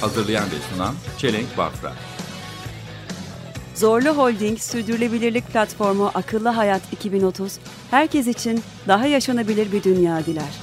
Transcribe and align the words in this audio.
Hazırlayan 0.00 0.44
ve 0.44 0.74
sunan 0.74 0.94
Çelenk 1.18 1.58
Bafra 1.58 1.92
Zorlu 3.74 4.08
Holding 4.08 4.58
Sürdürülebilirlik 4.58 5.46
Platformu 5.46 6.10
Akıllı 6.14 6.48
Hayat 6.48 6.92
2030, 6.92 7.58
herkes 7.90 8.26
için 8.26 8.60
daha 8.88 9.06
yaşanabilir 9.06 9.72
bir 9.72 9.82
dünya 9.82 10.26
diler. 10.26 10.54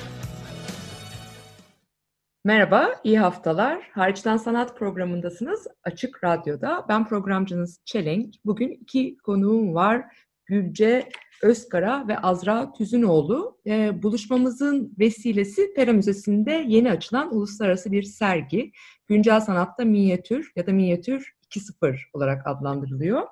Merhaba, 2.45 3.01
iyi 3.03 3.19
haftalar. 3.19 3.89
Hariçten 3.93 4.37
Sanat 4.37 4.77
programındasınız. 4.77 5.67
Açık 5.83 6.23
Radyo'da. 6.23 6.85
Ben 6.89 7.07
programcınız 7.07 7.79
Çelenk. 7.85 8.35
Bugün 8.45 8.69
iki 8.69 9.17
konuğum 9.17 9.75
var. 9.75 10.05
Gülce 10.45 11.09
Özkara 11.43 12.07
ve 12.07 12.19
Azra 12.19 12.73
Tüzünoğlu. 12.73 13.57
Ee, 13.67 14.03
buluşmamızın 14.03 14.95
vesilesi 14.99 15.73
Pera 15.73 15.93
Müzesi'nde 15.93 16.65
yeni 16.67 16.91
açılan 16.91 17.35
uluslararası 17.35 17.91
bir 17.91 18.03
sergi. 18.03 18.71
Güncel 19.07 19.41
sanatta 19.41 19.85
minyatür 19.85 20.51
ya 20.55 20.67
da 20.67 20.71
minyatür 20.71 21.33
2.0 21.55 21.97
olarak 22.13 22.47
adlandırılıyor. 22.47 23.23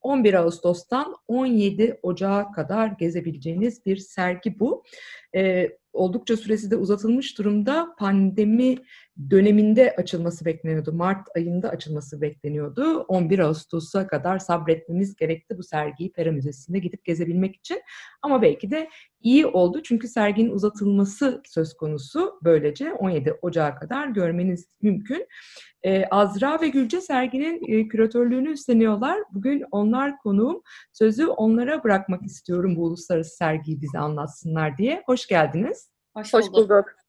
11 0.00 0.34
Ağustos'tan 0.34 1.16
17 1.28 1.98
Ocağı 2.02 2.52
kadar 2.52 2.86
gezebileceğiniz 2.86 3.86
bir 3.86 3.96
sergi 3.96 4.60
bu. 4.60 4.84
Ee, 5.34 5.68
oldukça 5.92 6.36
süresi 6.36 6.70
de 6.70 6.76
uzatılmış 6.76 7.38
durumda. 7.38 7.94
Pandemi 7.98 8.76
döneminde 9.30 9.94
açılması 9.98 10.44
bekleniyordu. 10.44 10.92
Mart 10.92 11.28
ayında 11.36 11.68
açılması 11.68 12.20
bekleniyordu. 12.20 12.98
11 13.00 13.38
Ağustos'a 13.38 14.06
kadar 14.06 14.38
sabretmemiz 14.38 15.16
gerekti 15.16 15.58
bu 15.58 15.62
sergiyi 15.62 16.12
Pera 16.12 16.32
Müzesi'nde 16.32 16.78
gidip 16.78 17.04
gezebilmek 17.04 17.56
için. 17.56 17.82
Ama 18.22 18.42
belki 18.42 18.70
de 18.70 18.88
iyi 19.20 19.46
oldu 19.46 19.82
çünkü 19.82 20.08
serginin 20.08 20.50
uzatılması 20.50 21.42
söz 21.46 21.74
konusu. 21.74 22.40
Böylece 22.44 22.92
17 22.92 23.32
Ocağı 23.42 23.76
kadar 23.76 24.08
görmeniz 24.08 24.68
mümkün. 24.82 25.26
Ee, 25.82 26.04
Azra 26.10 26.60
ve 26.60 26.68
Gülce 26.68 27.00
serginin 27.00 27.62
e, 27.68 27.88
küratörlüğünü 27.88 28.50
üstleniyorlar. 28.50 29.18
Bugün 29.32 29.64
onlar 29.70 30.18
konuğum. 30.18 30.62
Sözü 30.92 31.26
onlara 31.26 31.84
bırakmak 31.84 32.22
istiyorum 32.22 32.76
bu 32.76 32.84
uluslararası 32.84 33.36
sergiyi 33.36 33.82
bize 33.82 33.98
anlatsınlar 33.98 34.78
diye. 34.78 35.02
Hoş 35.06 35.26
geldiniz. 35.26 35.90
Hoş 36.14 36.52
bulduk. 36.52 37.03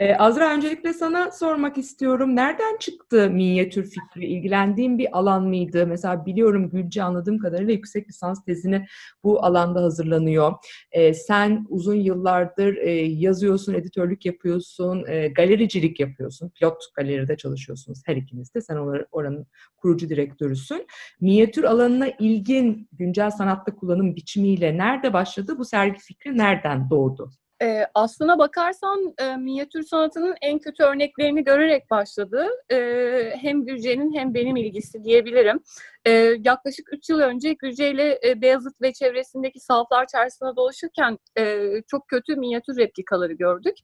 Ee, 0.00 0.14
Azra 0.14 0.54
öncelikle 0.54 0.92
sana 0.92 1.30
sormak 1.30 1.78
istiyorum. 1.78 2.36
Nereden 2.36 2.76
çıktı 2.78 3.30
minyatür 3.30 3.90
fikri? 3.90 4.26
İlgilendiğin 4.26 4.98
bir 4.98 5.18
alan 5.18 5.44
mıydı? 5.44 5.86
Mesela 5.86 6.26
biliyorum 6.26 6.70
Gülce 6.70 7.02
anladığım 7.02 7.38
kadarıyla 7.38 7.72
yüksek 7.72 8.08
lisans 8.08 8.44
tezini 8.44 8.86
bu 9.24 9.44
alanda 9.44 9.82
hazırlanıyor. 9.82 10.52
Ee, 10.92 11.14
sen 11.14 11.66
uzun 11.68 11.94
yıllardır 11.94 12.76
e, 12.76 12.90
yazıyorsun, 13.06 13.74
editörlük 13.74 14.26
yapıyorsun, 14.26 15.04
e, 15.08 15.28
galericilik 15.28 16.00
yapıyorsun. 16.00 16.48
Pilot 16.48 16.82
galeride 16.94 17.36
çalışıyorsunuz 17.36 18.02
her 18.06 18.16
ikiniz 18.16 18.54
de. 18.54 18.60
Sen 18.60 18.76
or- 18.76 19.06
oranın 19.12 19.46
kurucu 19.76 20.08
direktörüsün. 20.08 20.86
Minyatür 21.20 21.64
alanına 21.64 22.08
ilgin 22.08 22.88
güncel 22.92 23.30
sanatta 23.30 23.74
kullanım 23.74 24.16
biçimiyle 24.16 24.78
nerede 24.78 25.12
başladı? 25.12 25.58
Bu 25.58 25.64
sergi 25.64 25.98
fikri 25.98 26.38
nereden 26.38 26.90
doğdu? 26.90 27.30
Ee, 27.62 27.86
aslına 27.94 28.38
bakarsan 28.38 29.14
e, 29.18 29.36
minyatür 29.36 29.82
sanatının 29.82 30.34
en 30.42 30.58
kötü 30.58 30.82
örneklerini 30.82 31.44
görerek 31.44 31.90
başladı. 31.90 32.48
Ee, 32.72 33.32
hem 33.40 33.66
Gülce'nin 33.66 34.14
hem 34.14 34.34
benim 34.34 34.56
ilgisi 34.56 35.04
diyebilirim. 35.04 35.60
Ee, 36.06 36.10
yaklaşık 36.44 36.92
3 36.92 37.10
yıl 37.10 37.20
önce 37.20 37.52
Gülce 37.52 37.90
ile 37.90 38.20
e, 38.24 38.40
Beyazıt 38.40 38.82
ve 38.82 38.92
çevresindeki 38.92 39.60
sahaflar 39.60 40.06
çarşısına 40.06 40.56
dolaşırken 40.56 41.18
e, 41.38 41.70
çok 41.90 42.08
kötü 42.08 42.36
minyatür 42.36 42.76
replikaları 42.76 43.32
gördük. 43.32 43.76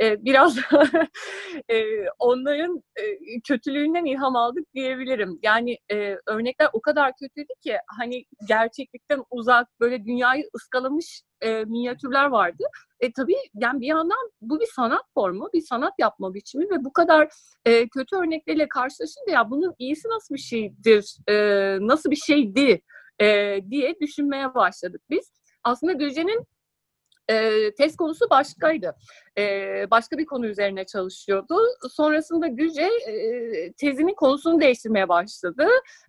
Ee, 0.00 0.24
biraz 0.24 0.58
e, 1.70 1.82
onların 2.18 2.82
e, 2.96 3.02
kötülüğünden 3.48 4.04
ilham 4.04 4.36
aldık 4.36 4.74
diyebilirim. 4.74 5.38
Yani 5.42 5.78
e, 5.92 6.16
örnekler 6.26 6.68
o 6.72 6.80
kadar 6.80 7.12
kötüydü 7.16 7.52
ki 7.62 7.76
hani 7.98 8.24
gerçeklikten 8.48 9.22
uzak 9.30 9.80
böyle 9.80 10.04
dünyayı 10.04 10.44
ıskalamış 10.56 11.22
e, 11.40 11.64
minyatürler 11.64 12.26
vardı. 12.26 12.64
E 13.00 13.12
tabii 13.12 13.36
yani 13.54 13.80
bir 13.80 13.86
yandan 13.86 14.30
bu 14.40 14.60
bir 14.60 14.68
sanat 14.74 15.04
formu, 15.14 15.48
bir 15.54 15.60
sanat 15.60 15.92
yapma 15.98 16.34
biçimi 16.34 16.64
ve 16.70 16.84
bu 16.84 16.92
kadar 16.92 17.28
e, 17.64 17.88
kötü 17.88 18.16
örnekleriyle 18.16 18.68
karşılaşınca 18.68 19.32
ya 19.32 19.50
bunun 19.50 19.74
iyisi 19.78 20.08
nasıl 20.08 20.34
bir 20.34 20.40
şeydir, 20.40 21.16
e, 21.28 21.34
nasıl 21.80 22.10
bir 22.10 22.16
şeydi 22.16 22.82
e, 23.20 23.58
diye 23.70 24.00
düşünmeye 24.00 24.54
başladık 24.54 25.02
biz. 25.10 25.32
Aslında 25.64 25.92
Gülce'nin 25.92 26.46
e, 27.30 27.70
test 27.74 27.96
konusu 27.96 28.30
başkaydı. 28.30 28.96
E, 29.38 29.42
başka 29.90 30.18
bir 30.18 30.26
konu 30.26 30.46
üzerine 30.46 30.86
çalışıyordu. 30.86 31.56
Sonrasında 31.90 32.46
Gülce 32.46 32.82
e, 32.82 33.72
tezinin 33.72 34.14
konusunu 34.14 34.60
değiştirmeye 34.60 35.08
başladı. 35.08 35.66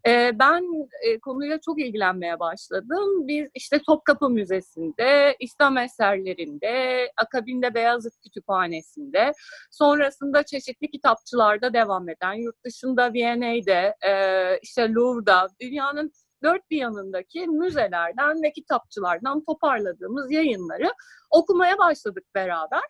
E, 0.07 0.39
ben 0.39 0.63
e, 1.03 1.19
konuyla 1.19 1.59
çok 1.65 1.81
ilgilenmeye 1.81 2.39
başladım. 2.39 3.27
Biz 3.27 3.47
işte 3.55 3.79
Topkapı 3.85 4.29
Müzesi'nde, 4.29 5.35
İslam 5.39 5.77
eserlerinde, 5.77 7.07
akabinde 7.17 7.73
Beyazıt 7.73 8.13
Kütüphanesi'nde, 8.23 9.31
sonrasında 9.71 10.43
çeşitli 10.43 10.91
kitapçılarda 10.91 11.73
devam 11.73 12.09
eden, 12.09 12.33
yurt 12.33 12.65
dışında 12.65 13.13
Viyana'da, 13.13 13.95
e, 14.07 14.59
işte 14.61 14.89
Louvre'da, 14.89 15.47
dünyanın 15.61 16.11
dört 16.43 16.69
bir 16.69 16.77
yanındaki 16.77 17.47
müzelerden 17.47 18.43
ve 18.43 18.51
kitapçılardan 18.51 19.43
toparladığımız 19.45 20.31
yayınları 20.31 20.93
okumaya 21.31 21.77
başladık 21.77 22.23
beraber. 22.35 22.81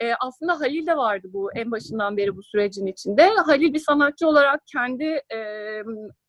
Ee, 0.00 0.12
aslında 0.20 0.60
Halil 0.60 0.86
de 0.86 0.96
vardı 0.96 1.28
bu 1.32 1.52
en 1.54 1.70
başından 1.70 2.16
beri 2.16 2.36
bu 2.36 2.42
sürecin 2.42 2.86
içinde. 2.86 3.28
Halil 3.46 3.74
bir 3.74 3.78
sanatçı 3.78 4.28
olarak 4.28 4.60
kendi 4.72 5.04
e, 5.04 5.38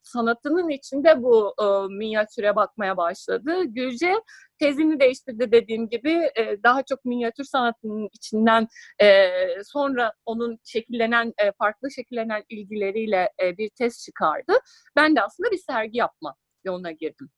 sanatının 0.02 0.68
içinde 0.68 1.22
bu 1.22 1.54
e, 1.62 1.94
minyatüre 1.94 2.56
bakmaya 2.56 2.96
başladı. 2.96 3.64
Gülce 3.64 4.14
tezini 4.58 5.00
değiştirdi 5.00 5.52
dediğim 5.52 5.88
gibi 5.88 6.30
e, 6.36 6.62
daha 6.62 6.82
çok 6.82 7.04
minyatür 7.04 7.44
sanatının 7.44 8.08
içinden 8.12 8.68
e, 9.02 9.28
sonra 9.64 10.12
onun 10.26 10.58
şekillenen 10.64 11.32
e, 11.38 11.52
farklı 11.58 11.90
şekillenen 11.90 12.42
ilgileriyle 12.48 13.30
e, 13.42 13.58
bir 13.58 13.70
tez 13.78 14.04
çıkardı. 14.04 14.52
Ben 14.96 15.16
de 15.16 15.22
aslında 15.22 15.50
bir 15.50 15.62
sergi 15.66 15.98
yapma 15.98 16.34
yoluna 16.64 16.90
girdim. 16.90 17.30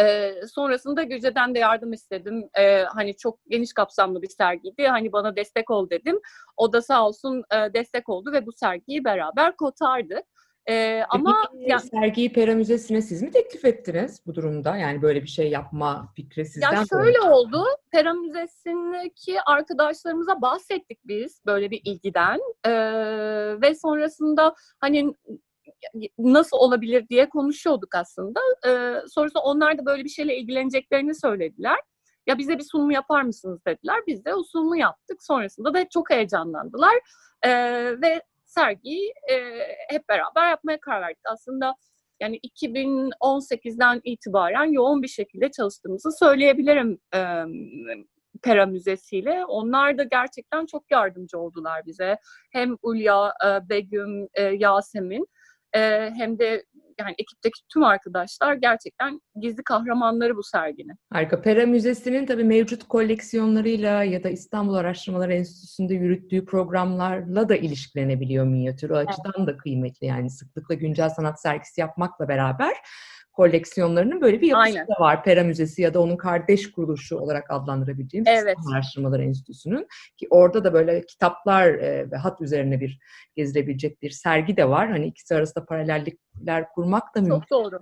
Ee, 0.00 0.34
sonrasında 0.54 1.02
Gülce'den 1.02 1.54
de 1.54 1.58
yardım 1.58 1.92
istedim. 1.92 2.48
Ee, 2.58 2.82
hani 2.82 3.16
çok 3.16 3.38
geniş 3.48 3.72
kapsamlı 3.72 4.22
bir 4.22 4.28
sergiydi. 4.28 4.86
Hani 4.86 5.12
bana 5.12 5.36
destek 5.36 5.70
ol 5.70 5.90
dedim. 5.90 6.20
O 6.56 6.72
da 6.72 6.82
sağ 6.82 7.06
olsun 7.06 7.44
e, 7.54 7.74
destek 7.74 8.08
oldu 8.08 8.32
ve 8.32 8.46
bu 8.46 8.52
sergiyi 8.52 9.04
beraber 9.04 9.56
kotardık. 9.56 10.24
Ee, 10.68 11.02
ama 11.08 11.48
Peki, 11.52 11.70
yani, 11.70 11.80
sergiyi 11.80 12.32
Pera 12.32 12.54
Müzesi'ne 12.54 13.02
siz 13.02 13.22
mi 13.22 13.30
teklif 13.30 13.64
ettiniz 13.64 14.20
bu 14.26 14.34
durumda? 14.34 14.76
Yani 14.76 15.02
böyle 15.02 15.22
bir 15.22 15.28
şey 15.28 15.50
yapma 15.50 16.12
fikri 16.16 16.46
sizden 16.46 16.72
ya 16.72 16.84
şöyle 16.90 17.20
oldu. 17.20 17.64
Pera 17.92 18.12
Müzesi'ndeki 18.14 19.40
arkadaşlarımıza 19.46 20.42
bahsettik 20.42 20.98
biz 21.04 21.40
böyle 21.46 21.70
bir 21.70 21.80
ilgiden. 21.84 22.40
Ee, 22.66 22.70
ve 23.62 23.74
sonrasında 23.74 24.54
hani 24.80 25.14
nasıl 26.18 26.56
olabilir 26.56 27.08
diye 27.08 27.28
konuşuyorduk 27.28 27.94
aslında. 27.94 28.40
Ee, 28.66 28.94
sonrasında 29.08 29.42
onlar 29.42 29.78
da 29.78 29.86
böyle 29.86 30.04
bir 30.04 30.08
şeyle 30.08 30.36
ilgileneceklerini 30.36 31.14
söylediler. 31.14 31.78
Ya 32.26 32.38
bize 32.38 32.58
bir 32.58 32.64
sunum 32.64 32.90
yapar 32.90 33.22
mısınız 33.22 33.60
dediler. 33.66 34.00
Biz 34.06 34.24
de 34.24 34.34
o 34.34 34.42
sunumu 34.42 34.76
yaptık. 34.76 35.22
Sonrasında 35.22 35.74
da 35.74 35.88
çok 35.88 36.10
heyecanlandılar. 36.10 36.94
Ee, 37.42 37.50
ve 38.02 38.22
sergiyi 38.44 39.12
e, 39.30 39.36
hep 39.88 40.08
beraber 40.08 40.50
yapmaya 40.50 40.80
karar 40.80 41.02
verdik. 41.02 41.22
Aslında 41.32 41.74
yani 42.20 42.38
2018'den 42.38 44.00
itibaren 44.04 44.72
yoğun 44.72 45.02
bir 45.02 45.08
şekilde 45.08 45.50
çalıştığımızı 45.50 46.12
söyleyebilirim 46.12 46.98
e, 47.14 47.20
Pera 48.42 48.66
Müzesi 48.66 49.16
ile. 49.16 49.44
Onlar 49.44 49.98
da 49.98 50.02
gerçekten 50.02 50.66
çok 50.66 50.90
yardımcı 50.90 51.38
oldular 51.38 51.86
bize. 51.86 52.18
Hem 52.52 52.76
Ulya, 52.82 53.32
e, 53.46 53.68
Begüm, 53.68 54.28
e, 54.34 54.42
Yasemin 54.42 55.26
e, 55.76 56.10
hem 56.16 56.38
de 56.38 56.64
yani 57.00 57.14
ekipteki 57.18 57.60
tüm 57.72 57.84
arkadaşlar 57.84 58.54
gerçekten 58.54 59.20
gizli 59.40 59.62
kahramanları 59.62 60.36
bu 60.36 60.42
serginin. 60.42 60.96
Harika. 61.12 61.42
Pera 61.42 61.66
Müzesi'nin 61.66 62.26
tabii 62.26 62.44
mevcut 62.44 62.88
koleksiyonlarıyla 62.88 64.04
ya 64.04 64.24
da 64.24 64.28
İstanbul 64.28 64.74
Araştırmalar 64.74 65.28
Enstitüsü'nde 65.28 65.94
yürüttüğü 65.94 66.44
programlarla 66.44 67.48
da 67.48 67.56
ilişkilenebiliyor 67.56 68.46
minyatür. 68.46 68.90
O 68.90 68.96
açıdan 68.96 69.46
da 69.46 69.56
kıymetli 69.56 70.06
yani 70.06 70.30
sıklıkla 70.30 70.74
güncel 70.74 71.10
sanat 71.10 71.40
sergisi 71.42 71.80
yapmakla 71.80 72.28
beraber 72.28 72.76
koleksiyonlarının 73.36 74.20
böyle 74.20 74.40
bir 74.40 74.46
yapısı 74.46 74.62
Aynen. 74.62 74.86
da 74.88 75.00
var. 75.00 75.24
Pera 75.24 75.44
Müzesi 75.44 75.82
ya 75.82 75.94
da 75.94 76.00
onun 76.00 76.16
kardeş 76.16 76.70
kuruluşu 76.70 77.18
olarak 77.18 77.50
adlandırabileceğimiz 77.50 78.28
Evet. 78.28 78.56
İstanbul 78.58 78.72
Araştırmalar 78.72 79.20
Enstitüsü'nün 79.20 79.86
ki 80.16 80.26
orada 80.30 80.64
da 80.64 80.72
böyle 80.72 81.06
kitaplar 81.06 81.66
e, 81.68 82.10
ve 82.10 82.16
hat 82.16 82.40
üzerine 82.40 82.80
bir 82.80 82.98
gezilebilecek 83.36 84.02
bir 84.02 84.10
sergi 84.10 84.56
de 84.56 84.68
var. 84.68 84.90
Hani 84.90 85.06
ikisi 85.06 85.34
arasında 85.34 85.64
paralellikler 85.64 86.68
kurmak 86.74 87.14
da 87.14 87.20
mümkün. 87.20 87.38
Çok 87.38 87.50
doğru. 87.50 87.80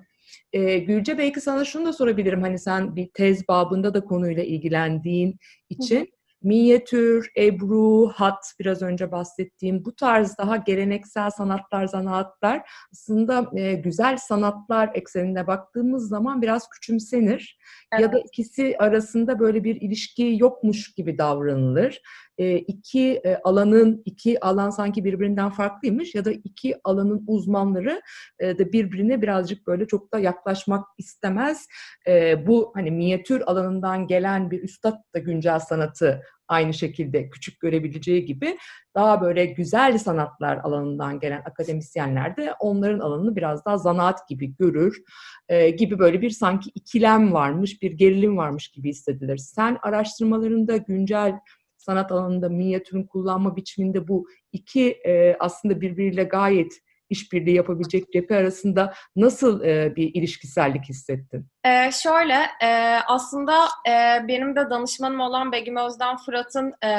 Ee, 0.53 0.79
Gülce 0.79 1.19
belki 1.19 1.41
sana 1.41 1.65
şunu 1.65 1.87
da 1.87 1.93
sorabilirim. 1.93 2.43
Hani 2.43 2.59
sen 2.59 2.97
bir 2.97 3.11
tez 3.15 3.49
babında 3.49 3.95
da 3.95 4.05
konuyla 4.05 4.43
ilgilendiğin 4.43 5.37
için 5.69 6.15
minyatür, 6.45 7.31
ebru, 7.39 8.09
hat 8.09 8.55
biraz 8.61 8.83
önce 8.83 9.13
bahsettiğim 9.13 9.85
bu 9.85 9.97
tarz 9.97 10.39
daha 10.39 10.57
geleneksel 10.57 11.31
sanatlar, 11.31 11.87
zanaatlar 11.87 12.63
aslında 12.93 13.51
e, 13.55 13.75
güzel 13.75 14.17
sanatlar 14.17 14.91
eksenine 14.95 15.47
baktığımız 15.47 16.09
zaman 16.09 16.43
biraz 16.43 16.69
küçümsenir. 16.69 17.59
Ya 18.01 18.13
da 18.13 18.19
ikisi 18.19 18.77
arasında 18.79 19.39
böyle 19.39 19.65
bir 19.65 19.77
ilişki 19.81 20.37
yokmuş 20.39 20.95
gibi 20.95 21.19
davranılır. 21.19 22.01
E, 22.39 22.57
iki 22.57 23.21
e, 23.25 23.37
alanın, 23.45 24.03
iki 24.05 24.45
alan 24.45 24.71
sanki 24.71 25.05
birbirinden 25.05 25.51
farklıymış 25.51 26.15
ya 26.15 26.25
da 26.25 26.33
iki 26.33 26.77
alanın 26.85 27.25
uzmanları 27.27 28.03
e, 28.39 28.59
de 28.59 28.73
birbirine 28.73 29.23
birazcık 29.23 29.67
böyle 29.67 29.87
çok 29.87 30.13
da 30.13 30.19
yaklaşmak 30.19 30.87
istemez. 30.99 31.67
E, 32.07 32.47
bu 32.47 32.73
hani 32.75 32.91
minyatür 32.91 33.41
alanından 33.41 34.07
gelen 34.07 34.51
bir 34.51 34.63
üstad 34.63 34.97
da 35.15 35.19
güncel 35.19 35.61
sanatı 35.61 36.23
aynı 36.49 36.75
şekilde 36.75 37.31
küçük 37.31 37.61
görebileceği 37.61 38.25
gibi 38.25 38.59
daha 38.95 39.21
böyle 39.21 39.47
güzel 39.47 39.99
sanatlar 39.99 40.57
alanından 40.57 41.21
gelen 41.21 41.43
akademisyenler 41.45 42.37
de 42.37 42.55
onların 42.61 42.99
alanını 42.99 43.37
biraz 43.37 43.65
daha 43.65 43.79
zanaat 43.79 44.29
gibi 44.29 44.57
görür 44.57 45.03
e, 45.49 45.71
gibi 45.71 45.99
böyle 45.99 46.21
bir 46.21 46.31
sanki 46.31 46.71
ikilem 46.75 47.33
varmış, 47.33 47.83
bir 47.83 47.93
gerilim 47.93 48.37
varmış 48.37 48.69
gibi 48.69 48.89
hissedilir. 48.89 49.37
Sen 49.37 49.79
araştırmalarında 49.83 50.77
güncel 50.77 51.39
sanat 51.77 52.13
alanında 52.13 52.49
minyatürün 52.49 53.03
kullanma 53.03 53.57
biçiminde 53.57 54.09
bu 54.09 54.29
iki 54.53 54.91
e, 54.91 55.37
aslında 55.41 55.81
birbiriyle 55.81 56.25
gayet 56.25 56.73
işbirliği 57.11 57.55
yapabilecek 57.55 58.13
cephe 58.13 58.37
arasında 58.37 58.95
nasıl 59.17 59.65
e, 59.65 59.97
bir 59.97 60.15
ilişkisellik 60.15 60.85
hissettin? 60.85 61.54
Ee, 61.65 61.91
şöyle, 61.93 62.51
e, 62.63 62.99
aslında 63.07 63.69
e, 63.89 64.29
benim 64.29 64.57
de 64.57 64.71
danışmanım 64.71 65.21
olan 65.21 65.53
Begüm 65.53 65.77
Özden 65.77 66.17
Fırat'ın 66.17 66.75
e, 66.85 66.91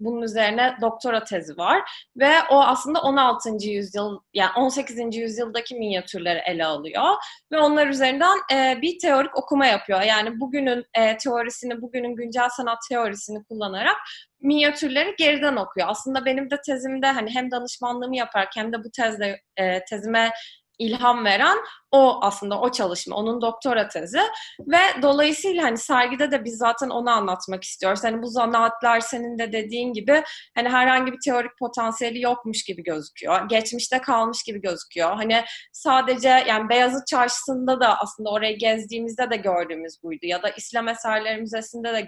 bunun 0.00 0.22
üzerine 0.22 0.76
doktora 0.80 1.24
tezi 1.24 1.56
var. 1.56 2.06
Ve 2.16 2.30
o 2.50 2.62
aslında 2.62 3.00
16. 3.00 3.50
yüzyıl, 3.68 4.20
yani 4.34 4.50
18. 4.56 5.16
yüzyıldaki 5.16 5.74
minyatürleri 5.74 6.38
ele 6.38 6.66
alıyor. 6.66 7.04
Ve 7.52 7.58
onlar 7.58 7.86
üzerinden 7.86 8.36
e, 8.52 8.82
bir 8.82 8.98
teorik 8.98 9.36
okuma 9.36 9.66
yapıyor. 9.66 10.02
Yani 10.02 10.40
bugünün 10.40 10.84
e, 10.94 11.16
teorisini, 11.16 11.82
bugünün 11.82 12.16
güncel 12.16 12.48
sanat 12.48 12.78
teorisini 12.88 13.44
kullanarak 13.44 13.96
minyatürleri 14.40 15.14
geriden 15.18 15.56
okuyor. 15.56 15.86
Aslında 15.90 16.24
benim 16.24 16.50
de 16.50 16.60
tezimde 16.66 17.06
hani 17.06 17.34
hem 17.34 17.50
danışmanlığımı 17.50 18.16
yaparken 18.16 18.62
hem 18.62 18.72
de 18.72 18.84
bu 18.84 18.90
tezde 18.90 19.40
e, 19.56 19.84
tezime 19.84 20.30
ilham 20.78 21.24
veren 21.24 21.58
o 21.90 22.18
aslında 22.22 22.60
o 22.60 22.72
çalışma, 22.72 23.16
onun 23.16 23.40
doktora 23.40 23.88
tezi 23.88 24.20
ve 24.60 25.02
dolayısıyla 25.02 25.62
hani 25.62 25.78
sergide 25.78 26.30
de 26.30 26.44
biz 26.44 26.56
zaten 26.58 26.90
onu 26.90 27.10
anlatmak 27.10 27.64
istiyoruz. 27.64 28.04
Hani 28.04 28.22
bu 28.22 28.26
zanaatlar 28.26 29.00
senin 29.00 29.38
de 29.38 29.52
dediğin 29.52 29.92
gibi 29.92 30.22
hani 30.54 30.68
herhangi 30.68 31.12
bir 31.12 31.18
teorik 31.24 31.58
potansiyeli 31.58 32.20
yokmuş 32.20 32.64
gibi 32.64 32.82
gözüküyor. 32.82 33.48
Geçmişte 33.48 34.00
kalmış 34.00 34.42
gibi 34.42 34.60
gözüküyor. 34.60 35.14
Hani 35.14 35.44
sadece 35.72 36.28
yani 36.28 36.68
Beyazıt 36.68 37.06
Çarşısı'nda 37.06 37.80
da 37.80 37.98
aslında 37.98 38.30
orayı 38.30 38.58
gezdiğimizde 38.58 39.30
de 39.30 39.36
gördüğümüz 39.36 40.02
buydu 40.02 40.26
ya 40.26 40.42
da 40.42 40.48
İslam 40.48 40.88
Eserleri 40.88 41.40
Müzesi'nde 41.40 41.92
de 41.92 42.00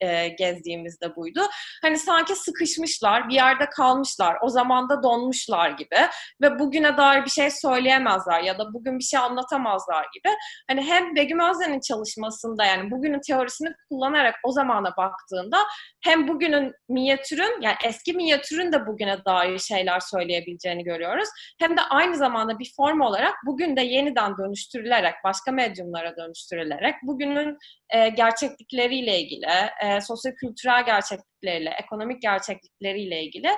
e, 0.00 0.28
gezdiğimizde 0.28 1.16
buydu. 1.16 1.40
Hani 1.82 1.98
sanki 1.98 2.34
sıkışmışlar, 2.34 3.28
bir 3.28 3.34
yerde 3.34 3.66
kalmışlar, 3.66 4.36
o 4.42 4.48
zaman 4.48 4.88
da 4.88 5.02
donmuşlar 5.02 5.70
gibi 5.70 5.96
ve 6.42 6.58
bugüne 6.58 6.96
dair 6.96 7.24
bir 7.24 7.30
şey 7.30 7.50
söyleyemezler 7.50 8.42
ya 8.42 8.58
da 8.58 8.74
bugün 8.74 8.98
bir 8.98 9.04
şey 9.04 9.20
anlatamazlar 9.20 10.02
gibi. 10.14 10.34
Hani 10.68 10.82
hem 10.82 11.16
Begüm 11.16 11.40
Özden'in 11.40 11.80
çalışmasında 11.80 12.64
yani 12.64 12.90
bugünün 12.90 13.20
teorisini 13.20 13.68
kullanarak 13.88 14.34
o 14.44 14.52
zamana 14.52 14.96
baktığında 14.96 15.58
hem 16.04 16.28
bugünün 16.28 16.72
minyatürün 16.88 17.60
yani 17.60 17.76
eski 17.84 18.12
minyatürün 18.12 18.72
de 18.72 18.86
bugüne 18.86 19.24
dair 19.24 19.58
şeyler 19.58 20.00
söyleyebileceğini 20.00 20.84
görüyoruz. 20.84 21.28
Hem 21.60 21.76
de 21.76 21.80
aynı 21.80 22.16
zamanda 22.16 22.58
bir 22.58 22.72
form 22.76 23.00
olarak 23.00 23.34
bugün 23.46 23.76
de 23.76 23.80
yeniden 23.80 24.38
dönüştürülerek, 24.38 25.14
başka 25.24 25.52
medyumlara 25.52 26.16
dönüştürülerek 26.16 26.94
bugünün 27.02 27.58
e, 27.92 28.08
gerçeklikleriyle 28.08 29.20
ilgili, 29.20 29.46
e, 29.84 30.00
sosyokültürel 30.00 30.84
gerçeklikleriyle, 30.86 31.70
ekonomik 31.70 32.22
gerçeklikleriyle 32.22 33.22
ilgili 33.22 33.48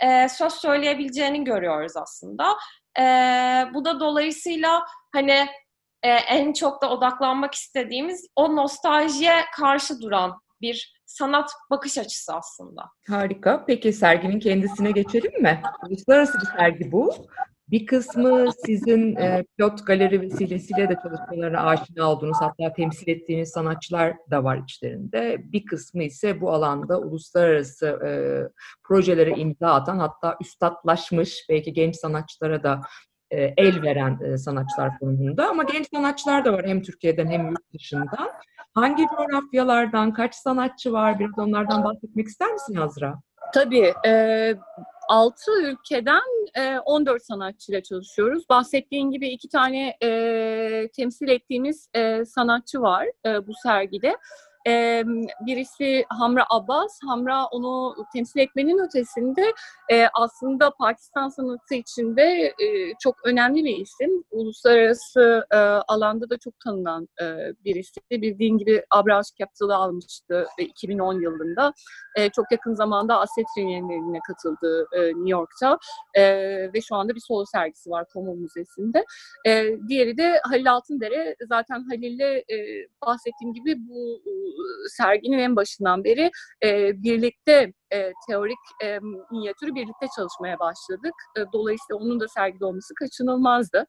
e, 0.00 0.28
söz 0.28 0.52
söyleyebileceğini 0.52 1.44
görüyoruz 1.44 1.92
aslında. 1.96 2.56
E, 2.98 3.04
bu 3.74 3.84
da 3.84 4.00
dolayısıyla 4.00 4.82
hani 5.12 5.46
e, 6.02 6.08
en 6.08 6.52
çok 6.52 6.82
da 6.82 6.90
odaklanmak 6.90 7.54
istediğimiz 7.54 8.26
o 8.36 8.56
nostaljiye 8.56 9.44
karşı 9.56 10.00
duran 10.00 10.40
bir 10.60 11.00
sanat 11.06 11.50
bakış 11.70 11.98
açısı 11.98 12.34
aslında. 12.34 12.82
Harika. 13.08 13.64
Peki 13.66 13.92
serginin 13.92 14.40
kendisine 14.40 14.90
geçelim 14.90 15.42
mi? 15.42 15.62
Uluslararası 15.88 16.38
bir 16.40 16.58
sergi 16.58 16.92
bu. 16.92 17.14
Bir 17.70 17.86
kısmı 17.86 18.46
sizin 18.66 19.16
e, 19.16 19.44
pilot 19.56 19.86
galeri 19.86 20.20
vesilesiyle 20.20 20.88
de 20.88 20.96
çalışmalarına 21.02 21.60
aşina 21.60 22.10
olduğunuz 22.10 22.36
hatta 22.40 22.72
temsil 22.72 23.08
ettiğiniz 23.08 23.48
sanatçılar 23.48 24.16
da 24.30 24.44
var 24.44 24.56
içlerinde. 24.56 25.36
Bir 25.52 25.64
kısmı 25.64 26.02
ise 26.02 26.40
bu 26.40 26.52
alanda 26.52 27.00
uluslararası 27.00 27.86
e, 27.86 28.10
projelere 28.84 29.30
imza 29.30 29.74
atan 29.74 29.98
hatta 29.98 30.36
üstadlaşmış 30.40 31.46
belki 31.48 31.72
genç 31.72 31.96
sanatçılara 31.96 32.62
da 32.62 32.80
e, 33.30 33.54
el 33.56 33.82
veren 33.82 34.18
e, 34.24 34.38
sanatçılar 34.38 34.98
konumunda 34.98 35.48
ama 35.48 35.62
genç 35.62 35.86
sanatçılar 35.94 36.44
da 36.44 36.52
var 36.52 36.66
hem 36.66 36.82
Türkiye'den 36.82 37.26
hem 37.26 37.48
yurt 37.48 37.72
dışından. 37.74 38.30
Hangi 38.74 39.06
coğrafyalardan, 39.06 40.12
kaç 40.12 40.34
sanatçı 40.34 40.92
var? 40.92 41.18
Biraz 41.18 41.38
onlardan 41.38 41.84
bahsetmek 41.84 42.26
ister 42.26 42.52
misin 42.52 42.74
Azra? 42.74 43.14
Tabii. 43.54 43.92
E, 44.06 44.54
6 45.10 45.50
ülkeden 45.62 46.50
e, 46.54 46.78
14 46.78 47.22
sanatçıyla 47.22 47.82
çalışıyoruz. 47.82 48.48
Bahsettiğin 48.48 49.10
gibi 49.10 49.28
iki 49.28 49.48
tane 49.48 49.96
e, 50.02 50.88
temsil 50.96 51.28
ettiğimiz 51.28 51.88
e, 51.94 52.24
sanatçı 52.24 52.80
var 52.80 53.06
e, 53.26 53.46
bu 53.46 53.52
sergide. 53.62 54.16
E, 54.68 55.04
birisi 55.46 56.04
Hamra 56.08 56.44
Abbas. 56.50 56.98
Hamra 57.06 57.46
onu 57.46 57.94
temsil 58.12 58.40
etmenin 58.40 58.78
ötesinde 58.78 59.52
e, 59.92 60.06
aslında 60.14 60.70
Pakistan 60.70 61.28
sanatı 61.28 61.74
içinde 61.74 62.22
e, 62.46 62.94
çok 63.00 63.16
önemli 63.24 63.64
bir 63.64 63.76
isim. 63.76 64.24
Uluslararası 64.30 65.44
e, 65.50 65.56
alanda 65.88 66.30
da 66.30 66.38
çok 66.38 66.54
tanınan 66.64 67.08
e, 67.22 67.24
birisi. 67.64 68.00
Bildiğin 68.10 68.58
gibi 68.58 68.84
Abraş 68.90 69.26
Capital'ı 69.38 69.74
almıştı 69.76 70.46
e, 70.58 70.64
2010 70.64 71.20
yılında. 71.20 71.72
E, 72.16 72.30
çok 72.30 72.52
yakın 72.52 72.74
zamanda 72.74 73.20
Asset 73.20 73.46
Reunioni'ne 73.58 74.18
katıldı 74.26 74.86
e, 74.92 75.00
New 75.00 75.30
York'ta 75.30 75.78
e, 76.14 76.22
ve 76.74 76.80
şu 76.80 76.94
anda 76.96 77.14
bir 77.14 77.20
solo 77.20 77.44
sergisi 77.44 77.90
var 77.90 78.04
Komo 78.12 78.34
Müzesi'nde. 78.34 79.04
E, 79.46 79.78
diğeri 79.88 80.16
de 80.16 80.40
Halil 80.44 80.72
Altındere. 80.72 81.36
Zaten 81.48 81.84
Halil'le 81.90 82.36
e, 82.52 82.56
bahsettiğim 83.06 83.54
gibi 83.54 83.76
bu 83.88 84.22
serginin 84.88 85.38
en 85.38 85.56
başından 85.56 86.04
beri 86.04 86.30
e, 86.64 87.02
birlikte 87.02 87.72
e, 87.92 88.12
teorik 88.28 88.58
e, 88.84 88.98
minyatürü 89.32 89.74
birlikte 89.74 90.06
çalışmaya 90.16 90.58
başladık. 90.58 91.14
E, 91.38 91.40
dolayısıyla 91.52 91.98
onun 92.00 92.20
da 92.20 92.28
sergide 92.28 92.64
olması 92.64 92.94
kaçınılmazdı. 92.94 93.86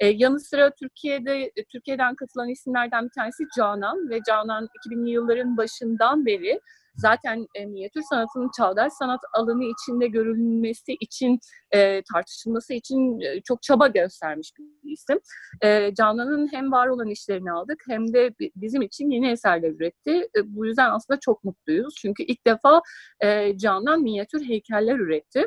E, 0.00 0.06
yanı 0.06 0.40
sıra 0.40 0.70
Türkiye'de 0.70 1.52
e, 1.56 1.64
Türkiye'den 1.72 2.14
katılan 2.14 2.48
isimlerden 2.48 3.04
bir 3.04 3.12
tanesi 3.18 3.44
Canan 3.56 4.10
ve 4.10 4.20
Canan 4.28 4.68
2000'li 4.86 5.10
yılların 5.10 5.56
başından 5.56 6.26
beri 6.26 6.60
zaten 6.96 7.46
e, 7.54 7.66
minyatür 7.66 8.02
sanatının 8.10 8.50
çağdaş 8.56 8.92
sanat 8.92 9.20
alanı 9.34 9.64
içinde 9.64 10.06
görülmesi 10.06 10.92
için, 11.00 11.38
e, 11.70 12.02
tartışılması 12.12 12.74
için 12.74 13.20
e, 13.20 13.40
çok 13.40 13.62
çaba 13.62 13.88
göstermiş 13.88 14.52
bir 14.58 14.92
isim. 14.92 15.18
E, 15.62 15.94
Canan'ın 15.94 16.52
hem 16.52 16.72
var 16.72 16.86
olan 16.88 17.08
işlerini 17.08 17.52
aldık 17.52 17.82
hem 17.88 18.12
de 18.14 18.30
bizim 18.56 18.82
için 18.82 19.10
yeni 19.10 19.30
eserler 19.30 19.70
üretti. 19.70 20.10
E, 20.36 20.56
bu 20.56 20.66
yüzden 20.66 20.90
aslında 20.90 21.20
çok 21.20 21.44
mutluyuz. 21.44 21.94
Çünkü 21.98 22.22
ilk 22.22 22.46
defa 22.46 22.82
e, 23.20 23.58
Canan 23.58 24.02
minyatür 24.02 24.44
heykeller 24.44 24.94
üretti. 24.98 25.46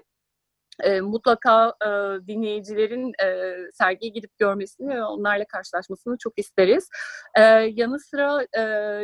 e, 0.84 1.02
mutlaka 1.02 1.74
e, 1.86 1.88
dinleyicilerin 2.28 3.14
e, 3.24 3.56
sergiye 3.74 4.12
gidip 4.12 4.38
görmesini 4.40 4.90
ve 4.90 5.04
onlarla 5.04 5.46
karşılaşmasını 5.46 6.18
çok 6.18 6.40
isteriz. 6.40 6.90
E, 7.38 7.42
yanı 7.74 8.00
sıra 8.00 8.44
e, 8.44 8.62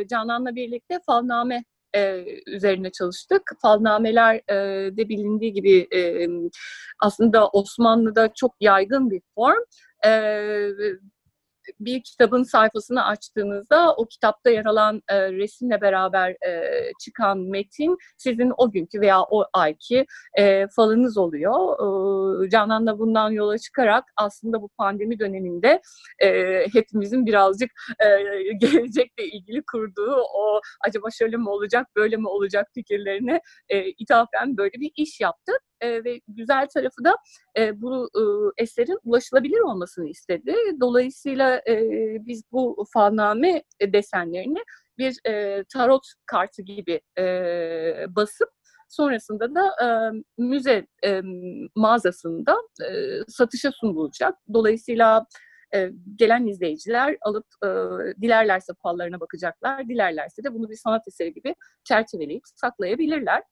Canan'la 0.08 0.54
birlikte 0.54 0.98
falname 1.06 1.64
e, 1.96 2.24
üzerine 2.46 2.92
çalıştık. 2.92 3.42
Falnameler 3.62 4.34
e, 4.34 4.56
de 4.96 5.08
bilindiği 5.08 5.52
gibi 5.52 5.88
e, 5.94 6.28
aslında 7.00 7.48
Osmanlı'da 7.48 8.32
çok 8.34 8.54
yaygın 8.60 9.10
bir 9.10 9.22
form. 9.34 9.62
E, 10.06 10.10
bir 11.80 12.02
kitabın 12.02 12.42
sayfasını 12.42 13.04
açtığınızda 13.04 13.94
o 13.94 14.06
kitapta 14.06 14.50
yer 14.50 14.64
alan 14.64 15.02
e, 15.08 15.32
resimle 15.32 15.80
beraber 15.80 16.30
e, 16.30 16.62
çıkan 17.00 17.38
metin 17.38 17.96
sizin 18.16 18.52
o 18.56 18.70
günkü 18.70 19.00
veya 19.00 19.22
o 19.22 19.44
ayki 19.52 20.06
e, 20.38 20.66
falınız 20.68 21.18
oluyor. 21.18 22.44
E, 22.44 22.50
Canan 22.50 22.86
da 22.86 22.98
bundan 22.98 23.30
yola 23.30 23.58
çıkarak 23.58 24.04
aslında 24.16 24.62
bu 24.62 24.68
pandemi 24.68 25.18
döneminde 25.18 25.80
e, 26.18 26.60
hepimizin 26.72 27.26
birazcık 27.26 27.70
e, 28.00 28.06
gelecekle 28.52 29.24
ilgili 29.24 29.62
kurduğu 29.72 30.16
o 30.34 30.60
acaba 30.86 31.08
şöyle 31.10 31.36
mi 31.36 31.48
olacak 31.48 31.86
böyle 31.96 32.16
mi 32.16 32.28
olacak 32.28 32.68
fikirlerine 32.74 33.40
e, 33.68 33.84
ithafen 33.90 34.56
böyle 34.56 34.72
bir 34.72 34.90
iş 34.96 35.20
yaptı 35.20 35.52
e, 35.84 36.04
ve 36.04 36.20
güzel 36.28 36.68
tarafı 36.74 37.04
da 37.04 37.16
e, 37.58 37.82
bu 37.82 38.10
e, 38.14 38.22
eserin 38.62 38.98
ulaşılabilir 39.04 39.58
olmasını 39.58 40.08
istedi. 40.08 40.54
Dolayısıyla 40.80 41.62
e, 41.68 41.76
biz 42.20 42.42
bu 42.52 42.84
falname 42.92 43.62
desenlerini 43.82 44.62
bir 44.98 45.18
e, 45.26 45.64
tarot 45.72 46.06
kartı 46.26 46.62
gibi 46.62 47.00
e, 47.18 47.24
basıp 48.08 48.48
sonrasında 48.88 49.54
da 49.54 49.70
e, 49.84 49.86
müze 50.38 50.86
e, 51.04 51.20
mağazasında 51.74 52.56
e, 52.82 53.20
satışa 53.28 53.72
sunulacak. 53.72 54.34
Dolayısıyla 54.52 55.26
e, 55.74 55.90
gelen 56.16 56.46
izleyiciler 56.46 57.16
alıp 57.20 57.46
e, 57.64 57.68
dilerlerse 58.22 58.72
fallarına 58.82 59.20
bakacaklar, 59.20 59.88
dilerlerse 59.88 60.44
de 60.44 60.54
bunu 60.54 60.70
bir 60.70 60.76
sanat 60.76 61.08
eseri 61.08 61.34
gibi 61.34 61.54
çerçeveleyip 61.84 62.42
saklayabilirler. 62.44 63.42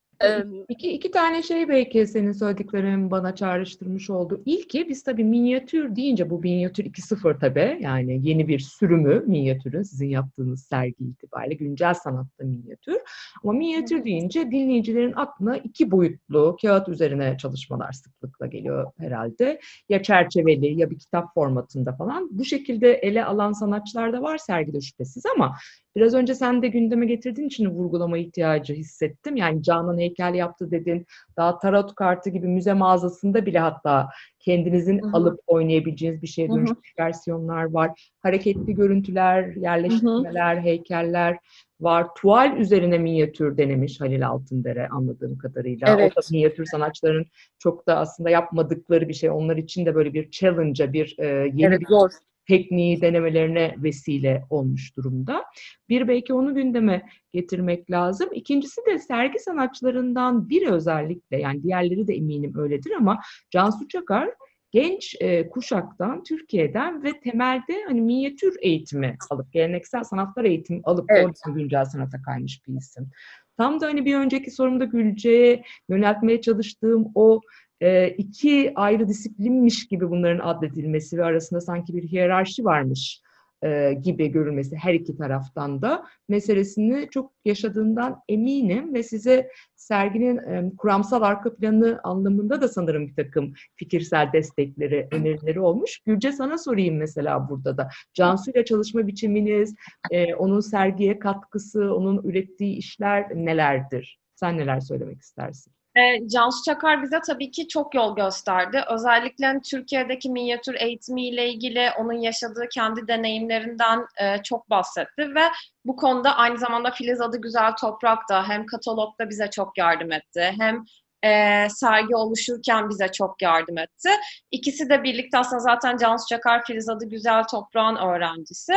İki, 0.69 0.93
iki 0.93 1.11
tane 1.11 1.43
şey 1.43 1.69
belki 1.69 2.07
senin 2.07 2.33
söylediklerin 2.33 3.11
bana 3.11 3.35
çağrıştırmış 3.35 4.11
oldu. 4.11 4.43
İlki 4.47 4.89
biz 4.89 5.03
tabii 5.03 5.25
minyatür 5.25 5.97
deyince 5.97 6.31
bu 6.31 6.39
minyatür 6.39 6.85
2.0 6.85 7.39
tabii 7.39 7.79
yani 7.81 8.29
yeni 8.29 8.49
bir 8.49 8.59
sürümü 8.59 9.25
minyatürün 9.27 9.83
sizin 9.83 10.09
yaptığınız 10.09 10.63
sergi 10.63 11.05
itibariyle 11.05 11.55
güncel 11.55 11.95
sanatta 11.95 12.45
minyatür. 12.45 12.97
Ama 13.43 13.53
minyatür 13.53 14.05
deyince 14.05 14.51
dinleyicilerin 14.51 15.13
aklına 15.17 15.57
iki 15.57 15.91
boyutlu 15.91 16.57
kağıt 16.63 16.89
üzerine 16.89 17.37
çalışmalar 17.39 17.93
sıklıkla 17.93 18.47
geliyor 18.47 18.93
herhalde. 18.99 19.61
Ya 19.89 20.03
çerçeveli 20.03 20.81
ya 20.81 20.91
bir 20.91 20.99
kitap 20.99 21.35
formatında 21.35 21.93
falan. 21.93 22.29
Bu 22.31 22.45
şekilde 22.45 22.93
ele 22.93 23.25
alan 23.25 23.53
sanatçılar 23.53 24.13
da 24.13 24.23
var 24.23 24.39
sergide 24.39 24.81
şüphesiz 24.81 25.23
ama 25.37 25.57
Biraz 25.97 26.15
önce 26.15 26.35
sen 26.35 26.63
de 26.63 26.69
gündeme 26.69 27.07
getirdiğin 27.07 27.49
için 27.49 27.71
vurgulama 27.71 28.19
ihtiyacı 28.19 28.75
hissettim. 28.75 29.37
Yani 29.37 29.63
Canan 29.63 29.99
heykel 29.99 30.35
yaptı 30.35 30.71
dedin. 30.71 31.07
Daha 31.37 31.59
tarot 31.59 31.95
kartı 31.95 32.31
gibi 32.31 32.47
müze 32.47 32.73
mağazasında 32.73 33.47
bile 33.47 33.59
hatta 33.59 34.09
kendinizin 34.41 35.03
Hı 35.03 35.07
hı. 35.07 35.11
alıp 35.17 35.41
oynayabileceğiniz 35.47 36.23
bir 36.23 36.27
şeye 36.27 36.49
dönüşmüş 36.49 36.95
versiyonlar 36.99 37.65
var. 37.65 38.11
Hareketli 38.21 38.75
görüntüler, 38.75 39.57
yerleştirmeler, 39.57 40.57
heykeller 40.57 41.39
var. 41.81 42.07
Tuval 42.15 42.57
üzerine 42.57 42.99
minyatür 42.99 43.57
denemiş 43.57 44.01
Halil 44.01 44.29
Altındere 44.29 44.89
anladığım 44.89 45.39
kadarıyla. 45.39 45.89
Evet. 45.89 46.13
O 46.17 46.21
da 46.21 46.27
minyatür 46.31 46.65
sanatçıların 46.65 47.27
çok 47.59 47.87
da 47.87 47.99
aslında 47.99 48.31
yapmadıkları 48.31 49.09
bir 49.09 49.15
şey. 49.15 49.31
Onlar 49.31 49.57
için 49.57 49.87
de 49.87 49.95
böyle 49.95 50.15
bir 50.15 50.31
challenge'a, 50.31 50.93
bir 50.93 51.17
e, 51.19 51.27
yeni 51.27 51.65
evet 51.65 51.81
bir 51.81 51.87
zor. 51.87 52.11
Tekniği 52.49 53.01
denemelerine 53.01 53.75
vesile 53.79 54.45
olmuş 54.51 54.97
durumda. 54.97 55.45
Bir 55.89 56.09
belki 56.09 56.35
onu 56.35 56.55
gündeme 56.55 57.03
getirmek 57.33 57.91
lazım. 57.91 58.29
İkincisi 58.33 58.81
de 58.87 58.99
sergi 58.99 59.39
sanatçılarından 59.39 60.49
biri 60.49 60.71
özellikle 60.71 61.39
yani 61.39 61.63
diğerleri 61.63 62.07
de 62.07 62.15
eminim 62.15 62.59
öyledir 62.59 62.91
ama 62.91 63.21
Cansu 63.51 63.89
Çakar 63.89 64.31
genç 64.73 65.17
e, 65.21 65.49
kuşaktan, 65.49 66.25
Türkiye'den 66.25 67.03
ve 67.03 67.21
temelde 67.21 67.85
hani 67.87 68.01
minyatür 68.01 68.57
eğitimi 68.61 69.17
alıp, 69.31 69.53
geleneksel 69.53 70.05
sanatlar 70.05 70.45
eğitimi 70.45 70.81
alıp 70.85 71.11
Evet. 71.11 71.25
oradan 71.27 71.59
güncel 71.59 71.85
sanata 71.85 72.23
kaymış 72.23 72.69
bir 72.69 72.77
isim. 72.77 73.11
Tam 73.57 73.81
da 73.81 73.87
hani 73.87 74.05
bir 74.05 74.17
önceki 74.17 74.51
sorumda 74.51 74.85
Gülce'ye 74.85 75.63
yöneltmeye 75.89 76.41
çalıştığım 76.41 77.07
o 77.15 77.41
e, 77.83 78.09
iki 78.09 78.73
ayrı 78.75 79.09
disiplinmiş 79.09 79.87
gibi 79.89 80.11
bunların 80.11 80.49
adledilmesi 80.49 81.19
ve 81.19 81.25
arasında 81.25 81.61
sanki 81.61 81.95
bir 81.95 82.03
hiyerarşi 82.03 82.65
varmış 82.65 83.23
e, 83.63 83.93
gibi 83.93 84.29
görülmesi 84.29 84.77
her 84.77 84.95
iki 84.95 85.17
taraftan 85.17 85.83
da 85.83 86.07
meselesini 86.29 87.09
çok 87.11 87.33
yaşadığından 87.45 88.23
eminim 88.29 88.95
ve 88.95 89.03
size 89.03 89.49
serginin 89.77 90.37
e, 90.39 90.73
kuramsal 90.79 91.23
arka 91.23 91.55
planı 91.55 92.01
anlamında 92.05 92.61
da 92.61 92.69
sanırım 92.69 93.09
bir 93.09 93.15
takım 93.15 93.53
fikirsel 93.77 94.33
destekleri, 94.33 95.09
önerileri 95.11 95.61
olmuş. 95.61 95.99
Gülce 96.07 96.33
sana 96.33 96.59
sorayım 96.59 96.97
mesela 96.97 97.49
burada 97.49 97.77
da. 97.77 97.89
Cansu 98.15 98.51
ile 98.51 98.65
çalışma 98.65 99.07
biçiminiz, 99.07 99.75
e, 100.11 100.35
onun 100.35 100.61
sergiye 100.61 101.19
katkısı, 101.19 101.95
onun 101.95 102.23
ürettiği 102.23 102.77
işler 102.77 103.35
nelerdir? 103.35 104.19
Sen 104.35 104.59
neler 104.59 104.81
söylemek 104.81 105.21
istersin? 105.21 105.73
E, 105.97 106.29
Cansu 106.29 106.65
Çakar 106.65 107.03
bize 107.03 107.21
tabii 107.27 107.51
ki 107.51 107.69
çok 107.69 107.95
yol 107.95 108.17
gösterdi. 108.17 108.85
Özellikle 108.91 109.47
hani 109.47 109.61
Türkiye'deki 109.63 110.31
minyatür 110.31 110.75
eğitimiyle 110.75 111.49
ilgili 111.49 111.91
onun 111.99 112.13
yaşadığı 112.13 112.69
kendi 112.73 113.09
deneyimlerinden 113.09 114.07
e, 114.21 114.43
çok 114.43 114.71
bahsetti 114.71 115.35
ve 115.35 115.43
bu 115.85 115.97
konuda 115.97 116.37
aynı 116.37 116.59
zamanda 116.59 116.91
Filiz 116.91 117.21
Adı 117.21 117.41
Güzel 117.41 117.73
Toprak 117.81 118.29
da 118.31 118.49
hem 118.49 118.67
katalogda 118.67 119.31
bize 119.31 119.51
çok 119.51 119.79
yardım 119.79 120.13
etti 120.13 120.55
hem 120.59 120.85
e, 121.25 121.67
sergi 121.71 122.17
oluşurken 122.17 122.89
bize 122.89 123.09
çok 123.09 123.43
yardım 123.43 123.79
etti. 123.79 124.11
İkisi 124.51 124.89
de 124.91 125.03
birlikte 125.03 125.39
aslında 125.39 125.61
zaten 125.61 125.97
Cansu 125.97 126.27
Çakar 126.29 126.65
Filiz 126.65 126.89
Adı 126.89 127.09
Güzel 127.09 127.45
Toprağın 127.45 127.97
öğrencisi. 127.97 128.75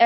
Ee, 0.00 0.04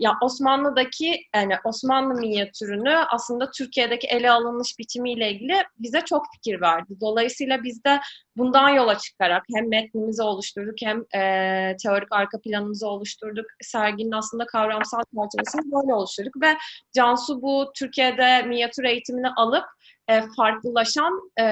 ya 0.00 0.12
Osmanlı'daki 0.22 1.20
yani 1.34 1.54
Osmanlı 1.64 2.14
minyatürünü 2.14 2.96
aslında 3.10 3.50
Türkiye'deki 3.50 4.06
ele 4.06 4.30
alınmış 4.30 4.78
biçimiyle 4.78 5.30
ilgili 5.30 5.62
bize 5.78 6.00
çok 6.00 6.24
fikir 6.34 6.60
verdi. 6.60 6.94
Dolayısıyla 7.00 7.62
biz 7.62 7.84
de 7.84 8.00
bundan 8.36 8.68
yola 8.68 8.98
çıkarak 8.98 9.42
hem 9.54 9.68
metnimizi 9.68 10.22
oluşturduk 10.22 10.74
hem 10.82 10.98
e, 11.22 11.76
teorik 11.82 12.08
arka 12.10 12.40
planımızı 12.40 12.88
oluşturduk. 12.88 13.46
Serginin 13.62 14.12
aslında 14.12 14.46
kavramsal 14.46 15.00
çerçevesini 15.14 15.72
böyle 15.72 15.94
oluşturduk 15.94 16.42
ve 16.42 16.56
Cansu 16.94 17.42
bu 17.42 17.72
Türkiye'de 17.78 18.42
minyatür 18.42 18.84
eğitimini 18.84 19.28
alıp 19.28 19.64
e, 20.08 20.22
farklılaşan 20.36 21.30
e, 21.36 21.42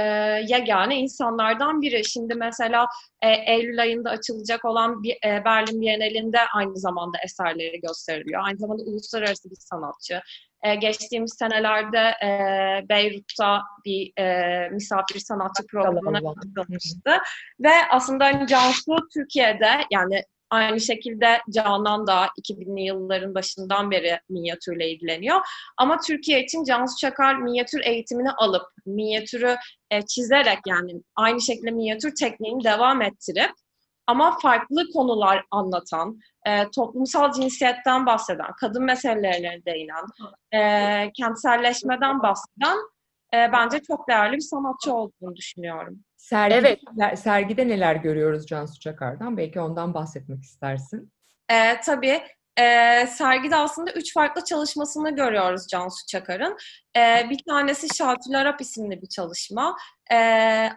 yegane 0.48 0.96
insanlardan 0.96 1.82
biri. 1.82 2.04
Şimdi 2.04 2.34
mesela 2.34 2.86
e, 3.22 3.28
Eylül 3.28 3.80
ayında 3.80 4.10
açılacak 4.10 4.64
olan 4.64 5.02
bir, 5.02 5.16
e, 5.26 5.44
Berlin 5.44 5.80
Bienalinde 5.80 6.38
aynı 6.54 6.76
zamanda 6.76 7.18
eserleri 7.24 7.80
gösteriliyor. 7.80 8.42
Aynı 8.44 8.58
zamanda 8.58 8.82
uluslararası 8.82 9.50
bir 9.50 9.56
sanatçı. 9.58 10.20
E, 10.62 10.74
geçtiğimiz 10.74 11.36
senelerde 11.38 11.98
e, 11.98 12.28
Beyrut'ta 12.88 13.62
bir 13.84 14.22
e, 14.22 14.68
misafir 14.68 15.20
sanatçı 15.20 15.66
programına 15.66 16.34
katılmıştı. 16.34 17.10
Ve 17.60 17.72
aslında 17.90 18.46
Cansu 18.46 18.96
Türkiye'de 19.14 19.70
yani 19.90 20.22
aynı 20.54 20.80
şekilde 20.80 21.40
Canan 21.50 22.06
da 22.06 22.26
2000'li 22.26 22.82
yılların 22.82 23.34
başından 23.34 23.90
beri 23.90 24.20
minyatürle 24.28 24.90
ilgileniyor. 24.90 25.40
Ama 25.76 25.98
Türkiye 26.06 26.44
için 26.44 26.64
Cansu 26.64 26.96
Çakar 26.96 27.34
minyatür 27.34 27.80
eğitimini 27.84 28.30
alıp 28.30 28.62
minyatürü 28.86 29.56
e, 29.90 30.02
çizerek 30.02 30.58
yani 30.66 30.92
aynı 31.16 31.40
şekilde 31.40 31.70
minyatür 31.70 32.14
tekniğini 32.14 32.64
devam 32.64 33.02
ettirip 33.02 33.50
ama 34.06 34.38
farklı 34.38 34.92
konular 34.92 35.44
anlatan, 35.50 36.18
e, 36.46 36.70
toplumsal 36.70 37.32
cinsiyetten 37.32 38.06
bahseden, 38.06 38.52
kadın 38.60 38.84
meselelerine 38.84 39.64
değinen, 39.66 40.04
e, 40.52 41.12
kentselleşmeden 41.12 42.22
bahseden 42.22 42.76
bence 43.32 43.80
çok 43.82 44.08
değerli 44.08 44.36
bir 44.36 44.40
sanatçı 44.40 44.94
olduğunu 44.94 45.36
düşünüyorum. 45.36 46.04
Sergide, 46.24 46.78
Evet. 47.02 47.18
sergide 47.18 47.68
neler 47.68 47.96
görüyoruz 47.96 48.46
Cansu 48.46 48.80
Çakar'dan? 48.80 49.36
Belki 49.36 49.60
ondan 49.60 49.94
bahsetmek 49.94 50.42
istersin. 50.42 51.12
E, 51.50 51.80
tabii 51.80 52.20
e, 52.56 53.06
sergide 53.06 53.56
aslında 53.56 53.92
üç 53.92 54.14
farklı 54.14 54.44
çalışmasını 54.44 55.16
görüyoruz 55.16 55.66
Cansu 55.68 56.06
Çakar'ın. 56.06 56.56
E, 56.96 57.30
bir 57.30 57.38
tanesi 57.48 57.96
Şatül 57.96 58.40
Arap 58.40 58.60
isimli 58.60 59.02
bir 59.02 59.06
çalışma. 59.08 59.76
E, 60.12 60.18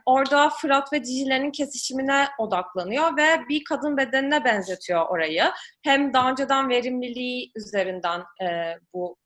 orada 0.06 0.50
Fırat 0.50 0.94
ve 0.94 1.04
Dicle'nin 1.04 1.52
kesişimine 1.52 2.28
odaklanıyor 2.38 3.18
ve 3.18 3.28
bir 3.50 3.64
kadın 3.64 3.98
bedenine 3.98 4.46
benzetiyor 4.46 5.10
orayı. 5.10 5.44
Hem 5.84 6.14
daha 6.14 6.32
önceden 6.32 6.70
verimliliği 6.70 7.52
üzerinden 7.56 8.24
e, 8.42 8.76
bu 8.94 9.18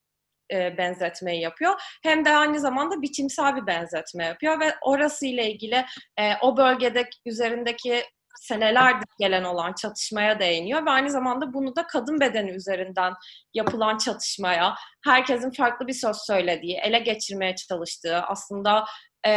e, 0.52 0.78
benzetmeyi 0.78 1.42
yapıyor. 1.42 1.82
Hem 2.04 2.26
de 2.26 2.30
aynı 2.38 2.60
zamanda 2.60 3.02
biçimsel 3.02 3.56
bir 3.56 3.68
benzetme 3.68 4.26
yapıyor 4.26 4.60
ve 4.60 4.76
orası 4.82 5.26
ile 5.26 5.52
ilgili 5.52 5.86
e, 6.18 6.34
o 6.42 6.58
bölgede 6.58 7.10
üzerindeki 7.26 8.04
senelerdir 8.42 9.08
gelen 9.20 9.44
olan 9.44 9.74
çatışmaya 9.74 10.40
değiniyor 10.40 10.86
ve 10.86 10.90
aynı 10.90 11.10
zamanda 11.10 11.54
bunu 11.54 11.76
da 11.76 11.88
kadın 11.88 12.20
bedeni 12.20 12.52
üzerinden 12.52 13.14
yapılan 13.54 13.98
çatışmaya, 13.98 14.76
herkesin 15.06 15.52
farklı 15.52 15.88
bir 15.88 15.94
söz 15.94 16.18
söylediği, 16.18 16.78
ele 16.78 17.00
geçirmeye 17.00 17.56
çalıştığı, 17.56 18.18
aslında 18.22 18.86
e, 19.28 19.32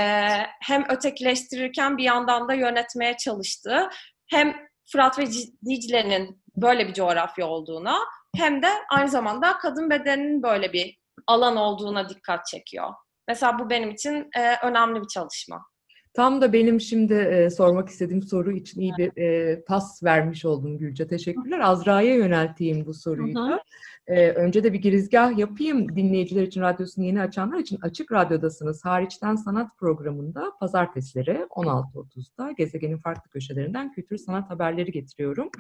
hem 0.63 0.85
ötekileştirirken 0.89 1.97
bir 1.97 2.05
yandan 2.05 2.49
da 2.49 2.55
yönetmeye 2.55 3.17
çalıştığı, 3.17 3.89
hem 4.31 4.57
Fırat 4.93 5.19
ve 5.19 5.27
Dicle'nin 5.69 6.43
böyle 6.57 6.89
bir 6.89 6.95
coğrafya 6.95 7.47
olduğuna, 7.47 7.99
hem 8.37 8.63
de 8.63 8.69
aynı 8.91 9.09
zamanda 9.09 9.59
kadın 9.59 9.91
bedeninin 9.91 10.43
böyle 10.43 10.73
bir 10.73 11.04
alan 11.27 11.57
olduğuna 11.57 12.09
dikkat 12.09 12.47
çekiyor. 12.47 12.95
Mesela 13.29 13.59
bu 13.59 13.71
benim 13.71 13.91
için 13.91 14.29
e, 14.37 14.57
önemli 14.63 15.03
bir 15.03 15.09
çalışma. 15.09 15.67
Tam 16.15 16.41
da 16.41 16.53
benim 16.53 16.81
şimdi 16.81 17.15
e, 17.15 17.51
sormak 17.51 17.89
istediğim 17.89 18.23
soru 18.23 18.53
için 18.53 18.81
iyi 18.81 18.93
bir 18.99 19.23
e, 19.23 19.61
pas 19.65 20.03
vermiş 20.03 20.45
oldun 20.45 20.79
Gülce. 20.79 21.09
Teşekkürler. 21.09 21.61
Azra'ya 21.61 22.15
yönelteyim 22.15 22.87
bu 22.87 22.95
soruyu 22.95 23.35
da. 23.35 23.63
E, 24.07 24.31
önce 24.31 24.65
de 24.65 24.73
bir 24.73 24.79
girizgah 24.79 25.39
yapayım. 25.39 25.97
Dinleyiciler 25.97 26.43
için, 26.43 26.61
radyosunu 26.61 27.05
yeni 27.05 27.21
açanlar 27.21 27.59
için 27.59 27.79
Açık 27.83 28.13
Radyo'dasınız. 28.13 28.85
Hariçten 28.85 29.37
Sanat 29.37 29.79
programında 29.79 30.53
pazartesileri 30.61 31.47
16.30'da 31.51 32.53
gezegenin 32.53 32.99
farklı 32.99 33.31
köşelerinden 33.31 33.93
kültür 33.93 34.17
sanat 34.17 34.51
haberleri 34.51 34.93
getiriyorum. 34.93 35.51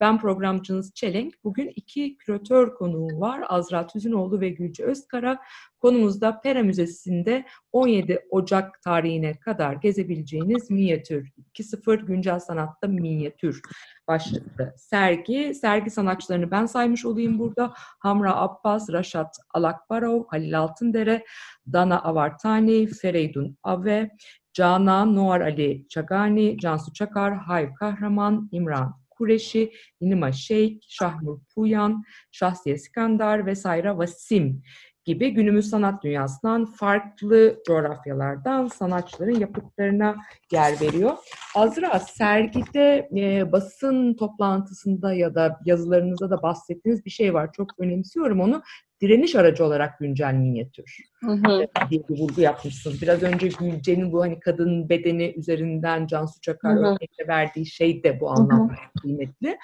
Ben 0.00 0.18
programcınız 0.18 0.94
Çelenk. 0.94 1.44
Bugün 1.44 1.72
iki 1.76 2.16
küratör 2.16 2.74
konuğum 2.74 3.20
var. 3.20 3.44
Azra 3.48 3.86
Tüzünoğlu 3.86 4.40
ve 4.40 4.48
Gülce 4.48 4.84
Özkara. 4.84 5.38
Konumuzda 5.82 6.40
Pera 6.40 6.62
Müzesi'nde 6.62 7.44
17 7.72 8.18
Ocak 8.30 8.82
tarihine 8.82 9.40
kadar 9.40 9.72
gezebileceğiniz 9.72 10.70
minyatür 10.70 11.28
2.0 11.54 12.06
güncel 12.06 12.38
sanatta 12.38 12.88
minyatür 12.88 13.60
başlıklı 14.08 14.74
sergi. 14.76 15.54
Sergi 15.54 15.90
sanatçılarını 15.90 16.50
ben 16.50 16.66
saymış 16.66 17.04
olayım 17.04 17.38
burada. 17.38 17.72
Hamra 17.76 18.36
Abbas, 18.36 18.90
Raşat 18.90 19.36
Alakbarov, 19.54 20.24
Halil 20.28 20.58
Altındere, 20.58 21.24
Dana 21.72 22.02
Avartani, 22.02 22.86
Fereydun 22.86 23.58
Ave, 23.62 24.10
Canan 24.52 25.16
Noar 25.16 25.40
Ali 25.40 25.88
Çagani, 25.88 26.58
Cansu 26.58 26.92
Çakar, 26.92 27.36
Hayr 27.36 27.74
Kahraman, 27.74 28.48
İmran 28.52 29.02
Kureşi, 29.10 29.72
Nima 30.00 30.32
Şeyk, 30.32 30.84
Şahmur 30.88 31.38
Puyan, 31.54 32.04
Şahsiye 32.32 32.78
Skandar 32.78 33.46
ve 33.46 33.54
Sayra 33.54 33.98
Vasim 33.98 34.62
gibi 35.04 35.30
günümüz 35.30 35.70
sanat 35.70 36.02
dünyasından 36.02 36.64
farklı 36.64 37.56
coğrafyalardan 37.66 38.66
sanatçıların 38.66 39.40
yapıtlarına 39.40 40.16
yer 40.52 40.80
veriyor. 40.80 41.16
Azra 41.54 41.98
sergide 41.98 43.08
e, 43.16 43.52
basın 43.52 44.14
toplantısında 44.14 45.14
ya 45.14 45.34
da 45.34 45.58
yazılarınızda 45.64 46.30
da 46.30 46.42
bahsettiğiniz 46.42 47.04
bir 47.04 47.10
şey 47.10 47.34
var. 47.34 47.52
Çok 47.52 47.68
önemsiyorum 47.78 48.40
onu. 48.40 48.62
Direniş 49.02 49.36
aracı 49.36 49.64
olarak 49.64 49.98
güncel 49.98 50.34
minyatür 50.34 50.96
Hı 51.20 51.30
hı. 51.30 51.66
diye 51.90 52.02
bir 52.08 52.18
vurgu 52.18 52.40
yapmışsınız. 52.40 53.02
Biraz 53.02 53.22
önce 53.22 53.48
Gülce'nin 53.48 54.12
bu 54.12 54.22
hani 54.22 54.40
kadın 54.40 54.88
bedeni 54.88 55.34
üzerinden 55.36 56.06
Cansu 56.06 56.40
Çakar 56.40 56.76
Hı 56.76 56.80
hı. 56.80 56.84
örnekle 56.84 57.28
verdiği 57.28 57.66
şey 57.66 58.04
de 58.04 58.20
bu 58.20 58.30
anlamda 58.30 58.74
kıymetli. 59.02 59.58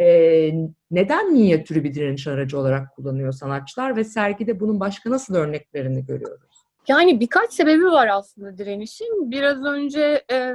Ee, 0.00 0.52
neden 0.90 1.32
minyatürü 1.32 1.84
bir 1.84 1.94
direniş 1.94 2.26
aracı 2.26 2.58
olarak 2.58 2.94
kullanıyor 2.96 3.32
sanatçılar 3.32 3.96
ve 3.96 4.04
sergide 4.04 4.60
bunun 4.60 4.80
başka 4.80 5.10
nasıl 5.10 5.34
örneklerini 5.34 6.06
görüyoruz? 6.06 6.64
Yani 6.88 7.20
birkaç 7.20 7.52
sebebi 7.52 7.84
var 7.84 8.08
aslında 8.12 8.58
direnişin. 8.58 9.30
Biraz 9.30 9.64
önce 9.64 10.24
e, 10.32 10.54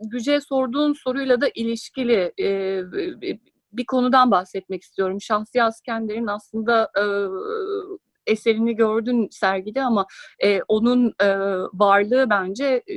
Güce'ye 0.00 0.40
sorduğun 0.40 0.92
soruyla 0.92 1.40
da 1.40 1.48
ilişkili 1.54 2.32
e, 2.38 2.46
bir 3.72 3.86
konudan 3.86 4.30
bahsetmek 4.30 4.82
istiyorum. 4.82 5.20
Şahsi 5.20 5.62
Askender'in 5.62 6.26
aslında 6.26 6.90
e, 6.98 7.04
eserini 8.26 8.76
gördün 8.76 9.28
sergide 9.30 9.82
ama 9.82 10.06
e, 10.44 10.60
onun 10.68 11.14
e, 11.22 11.28
varlığı 11.72 12.30
bence 12.30 12.64
e, 12.64 12.94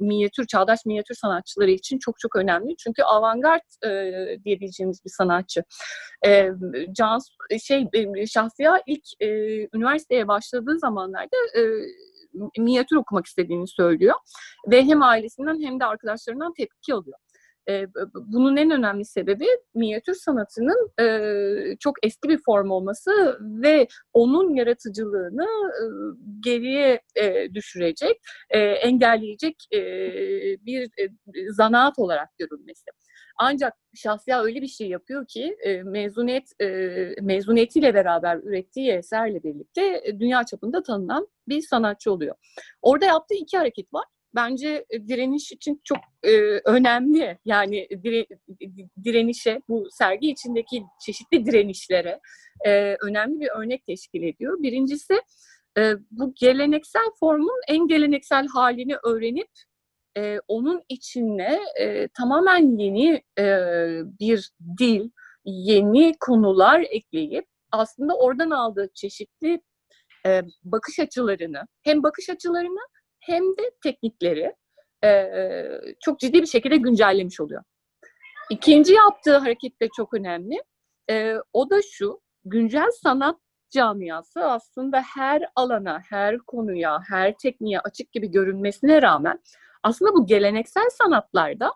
minyatür, 0.00 0.46
çağdaş 0.46 0.86
minyatür 0.86 1.14
sanatçıları 1.14 1.70
için 1.70 1.98
çok 1.98 2.18
çok 2.18 2.36
önemli. 2.36 2.76
Çünkü 2.76 3.02
avantgard 3.02 3.84
e, 3.84 3.88
diyebileceğimiz 4.44 5.04
bir 5.04 5.10
sanatçı. 5.10 5.64
E, 6.26 6.50
Can, 6.92 7.18
şey, 7.62 7.88
e, 7.92 8.26
Şahsiya 8.26 8.82
ilk 8.86 9.04
e, 9.20 9.28
üniversiteye 9.76 10.28
başladığı 10.28 10.78
zamanlarda 10.78 11.36
e, 11.56 11.62
minyatür 12.58 12.96
okumak 12.96 13.26
istediğini 13.26 13.68
söylüyor. 13.68 14.14
Ve 14.70 14.82
hem 14.84 15.02
ailesinden 15.02 15.62
hem 15.62 15.80
de 15.80 15.84
arkadaşlarından 15.84 16.52
tepki 16.52 16.94
alıyor. 16.94 17.18
E, 17.68 17.86
bunun 18.14 18.56
en 18.56 18.70
önemli 18.70 19.04
sebebi 19.04 19.46
minyatür 19.74 20.14
sanatının 20.14 20.90
e, 21.00 21.76
çok 21.80 22.06
eski 22.06 22.28
bir 22.28 22.38
form 22.46 22.70
olması 22.70 23.38
ve 23.40 23.88
onun 24.12 24.54
yaratıcılığını 24.54 25.46
e, 25.70 25.84
geriye 26.40 27.00
e, 27.16 27.54
düşürecek, 27.54 28.20
e, 28.50 28.58
engelleyecek 28.58 29.56
e, 29.74 29.80
bir 30.66 30.82
e, 30.84 31.08
zanaat 31.50 31.98
olarak 31.98 32.28
görülmesi. 32.38 32.84
Ancak 33.38 33.74
Şahsiya 33.94 34.42
öyle 34.42 34.62
bir 34.62 34.66
şey 34.66 34.88
yapıyor 34.88 35.26
ki 35.26 35.56
e, 35.64 35.82
mezuniyet 35.82 36.60
e, 36.60 36.66
mezuniyetiyle 37.20 37.94
beraber 37.94 38.36
ürettiği 38.36 38.92
eserle 38.92 39.42
birlikte 39.42 40.02
dünya 40.20 40.44
çapında 40.44 40.82
tanınan 40.82 41.28
bir 41.48 41.62
sanatçı 41.62 42.12
oluyor. 42.12 42.34
Orada 42.82 43.04
yaptığı 43.04 43.34
iki 43.34 43.58
hareket 43.58 43.92
var 43.92 44.04
bence 44.34 44.84
e, 44.90 45.08
direniş 45.08 45.52
için 45.52 45.80
çok 45.84 45.98
e, 46.22 46.30
önemli. 46.64 47.38
Yani 47.44 47.88
dire, 48.04 48.26
direnişe, 49.04 49.60
bu 49.68 49.88
sergi 49.90 50.30
içindeki 50.30 50.82
çeşitli 51.06 51.46
direnişlere 51.46 52.20
e, 52.66 52.96
önemli 53.02 53.40
bir 53.40 53.48
örnek 53.48 53.86
teşkil 53.86 54.22
ediyor. 54.22 54.62
Birincisi 54.62 55.14
e, 55.78 55.92
bu 56.10 56.34
geleneksel 56.34 57.06
formun 57.20 57.60
en 57.68 57.88
geleneksel 57.88 58.46
halini 58.46 58.96
öğrenip 59.04 59.48
e, 60.16 60.38
onun 60.48 60.82
içine 60.88 61.60
e, 61.80 62.08
tamamen 62.08 62.78
yeni 62.78 63.22
e, 63.38 63.44
bir 64.20 64.50
dil, 64.78 65.10
yeni 65.44 66.14
konular 66.20 66.80
ekleyip 66.90 67.46
aslında 67.72 68.16
oradan 68.16 68.50
aldığı 68.50 68.88
çeşitli 68.94 69.60
e, 70.26 70.42
bakış 70.64 70.98
açılarını, 70.98 71.66
hem 71.82 72.02
bakış 72.02 72.30
açılarını 72.30 72.80
hem 73.22 73.42
de 73.42 73.70
teknikleri 73.82 74.54
e, 75.04 75.28
çok 76.00 76.20
ciddi 76.20 76.42
bir 76.42 76.46
şekilde 76.46 76.76
güncellemiş 76.76 77.40
oluyor. 77.40 77.62
İkinci 78.50 78.92
yaptığı 78.92 79.36
hareket 79.36 79.80
de 79.82 79.88
çok 79.96 80.14
önemli. 80.14 80.62
E, 81.10 81.34
o 81.52 81.70
da 81.70 81.80
şu, 81.92 82.20
güncel 82.44 82.90
sanat 83.02 83.36
camiası 83.70 84.44
aslında 84.44 85.02
her 85.14 85.42
alana, 85.56 86.02
her 86.08 86.38
konuya, 86.38 87.00
her 87.08 87.34
tekniğe 87.36 87.80
açık 87.80 88.12
gibi 88.12 88.30
görünmesine 88.30 89.02
rağmen 89.02 89.40
aslında 89.82 90.14
bu 90.14 90.26
geleneksel 90.26 90.88
sanatlarda 90.90 91.72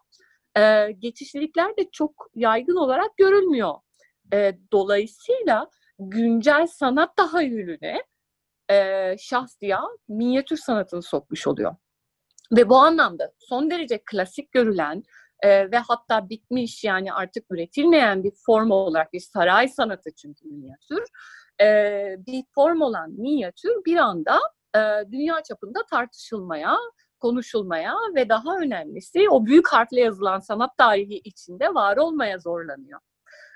e, 0.58 0.92
geçişlilikler 0.98 1.76
de 1.76 1.90
çok 1.92 2.30
yaygın 2.34 2.76
olarak 2.76 3.16
görülmüyor. 3.16 3.74
E, 4.32 4.58
dolayısıyla 4.72 5.70
güncel 5.98 6.66
sanat 6.66 7.16
tahayyülüne 7.16 8.02
e, 8.70 9.16
şahsiya 9.18 9.82
minyatür 10.08 10.56
sanatını 10.56 11.02
sokmuş 11.02 11.46
oluyor. 11.46 11.76
Ve 12.52 12.68
bu 12.68 12.76
anlamda 12.76 13.32
son 13.38 13.70
derece 13.70 14.02
klasik 14.06 14.52
görülen 14.52 15.02
e, 15.42 15.70
ve 15.70 15.78
hatta 15.78 16.28
bitmiş 16.28 16.84
yani 16.84 17.12
artık 17.12 17.44
üretilmeyen 17.50 18.24
bir 18.24 18.32
form 18.46 18.70
olarak 18.70 19.12
bir 19.12 19.20
saray 19.20 19.68
sanatı 19.68 20.10
çünkü 20.14 20.48
minyatür 20.48 21.02
e, 21.60 21.66
bir 22.26 22.44
form 22.54 22.80
olan 22.80 23.10
minyatür 23.10 23.84
bir 23.86 23.96
anda 23.96 24.40
e, 24.76 24.80
dünya 25.12 25.42
çapında 25.42 25.80
tartışılmaya, 25.90 26.76
konuşulmaya 27.20 27.94
ve 28.14 28.28
daha 28.28 28.58
önemlisi 28.58 29.28
o 29.30 29.46
büyük 29.46 29.68
harfle 29.68 30.00
yazılan 30.00 30.40
sanat 30.40 30.76
tarihi 30.78 31.20
içinde 31.24 31.74
var 31.74 31.96
olmaya 31.96 32.38
zorlanıyor. 32.38 33.00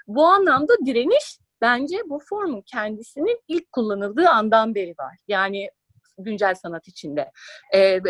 Bu 0.07 0.25
anlamda 0.27 0.73
direniş 0.87 1.39
bence 1.63 1.97
bu 2.09 2.21
formun 2.29 2.63
kendisinin 2.67 3.41
ilk 3.49 3.73
kullanıldığı 3.73 4.29
andan 4.29 4.75
beri 4.75 4.95
var. 4.99 5.17
Yani 5.29 5.71
güncel 6.19 6.55
sanat 6.55 6.89
içinde. 6.89 7.31
Ee, 7.75 8.01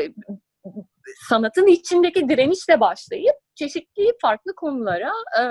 sanatın 1.29 1.67
içindeki 1.67 2.29
direnişle 2.29 2.81
başlayıp 2.81 3.37
çeşitli 3.55 4.13
farklı 4.23 4.55
konulara 4.55 5.13
e, 5.39 5.43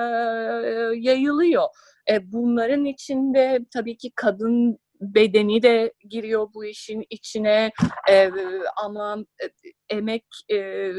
yayılıyor. 1.00 1.64
E, 2.12 2.32
bunların 2.32 2.86
içinde 2.86 3.60
tabii 3.74 3.98
ki 3.98 4.12
kadın 4.16 4.80
bedeni 5.02 5.62
de 5.62 5.94
giriyor 6.10 6.48
bu 6.54 6.66
işin 6.66 7.06
içine. 7.10 7.72
E, 8.10 8.32
ama 8.84 9.18
emek 9.90 10.26
e, 10.50 10.92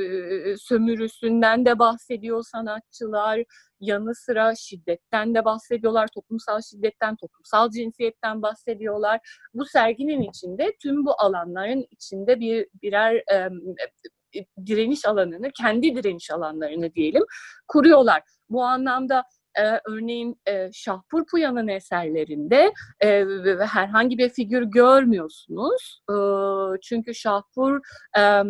sömürüsünden 0.58 1.66
de 1.66 1.78
bahsediyor 1.78 2.42
sanatçılar. 2.42 3.44
Yanı 3.80 4.14
sıra 4.14 4.54
şiddetten 4.54 5.34
de 5.34 5.44
bahsediyorlar. 5.44 6.08
Toplumsal 6.14 6.60
şiddetten 6.60 7.16
toplumsal 7.16 7.70
cinsiyetten 7.70 8.42
bahsediyorlar. 8.42 9.20
Bu 9.54 9.64
serginin 9.64 10.22
içinde 10.22 10.76
tüm 10.82 11.06
bu 11.06 11.14
alanların 11.18 11.86
içinde 11.90 12.40
bir 12.40 12.66
birer 12.82 13.14
e, 13.14 13.48
direniş 14.66 15.06
alanını 15.06 15.50
kendi 15.50 15.96
direniş 15.96 16.30
alanlarını 16.30 16.94
diyelim 16.94 17.22
kuruyorlar. 17.68 18.22
Bu 18.50 18.62
anlamda 18.62 19.24
e, 19.58 19.80
örneğin 19.88 20.40
e, 20.46 20.70
Şahpur 20.72 21.26
Puya'nın 21.26 21.68
eserlerinde 21.68 22.72
e, 23.02 23.24
herhangi 23.60 24.18
bir 24.18 24.28
figür 24.28 24.62
görmüyorsunuz. 24.62 26.02
E, 26.10 26.14
çünkü 26.82 27.14
Şahpur 27.14 27.80
e, 28.18 28.42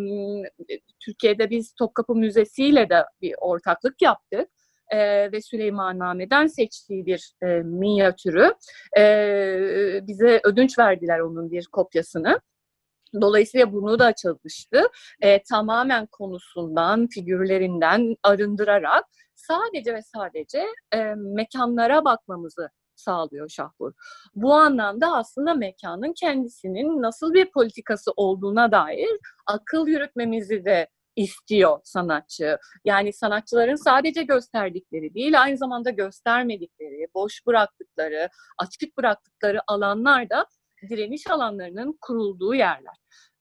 Türkiye'de 0.99 1.49
biz 1.49 1.73
Topkapı 1.73 2.15
Müzesi 2.15 2.65
ile 2.65 2.89
de 2.89 3.05
bir 3.21 3.35
ortaklık 3.41 4.01
yaptık. 4.01 4.49
E, 4.91 5.31
ve 5.31 5.41
Süleymaname'den 5.41 6.47
seçtiği 6.47 7.05
bir 7.05 7.33
e, 7.43 7.45
minyatürü 7.47 8.53
e, 8.97 9.03
bize 10.07 10.41
ödünç 10.43 10.79
verdiler 10.79 11.19
onun 11.19 11.51
bir 11.51 11.67
kopyasını. 11.71 12.39
Dolayısıyla 13.21 13.73
bunu 13.73 13.99
da 13.99 14.13
çalıştı. 14.13 14.81
E, 15.21 15.43
tamamen 15.43 16.05
konusundan, 16.05 17.07
figürlerinden 17.07 18.15
arındırarak 18.23 19.05
sadece 19.35 19.93
ve 19.93 20.01
sadece 20.01 20.65
e, 20.93 21.13
mekanlara 21.15 22.05
bakmamızı 22.05 22.69
sağlıyor 22.95 23.49
Şahbur. 23.49 23.93
Bu 24.35 24.53
anlamda 24.53 25.13
aslında 25.13 25.53
mekanın 25.53 26.13
kendisinin 26.13 27.01
nasıl 27.01 27.33
bir 27.33 27.51
politikası 27.51 28.11
olduğuna 28.15 28.71
dair 28.71 29.09
akıl 29.47 29.87
yürütmemizi 29.87 30.65
de 30.65 30.87
istiyor 31.15 31.79
sanatçı. 31.83 32.57
Yani 32.85 33.13
sanatçıların 33.13 33.75
sadece 33.75 34.23
gösterdikleri 34.23 35.13
değil, 35.13 35.41
aynı 35.41 35.57
zamanda 35.57 35.89
göstermedikleri, 35.89 37.07
boş 37.15 37.45
bıraktıkları, 37.47 38.29
açık 38.57 38.97
bıraktıkları 38.97 39.59
alanlar 39.67 40.29
da 40.29 40.45
direniş 40.89 41.27
alanlarının 41.27 41.97
kurulduğu 42.01 42.55
yerler. 42.55 42.95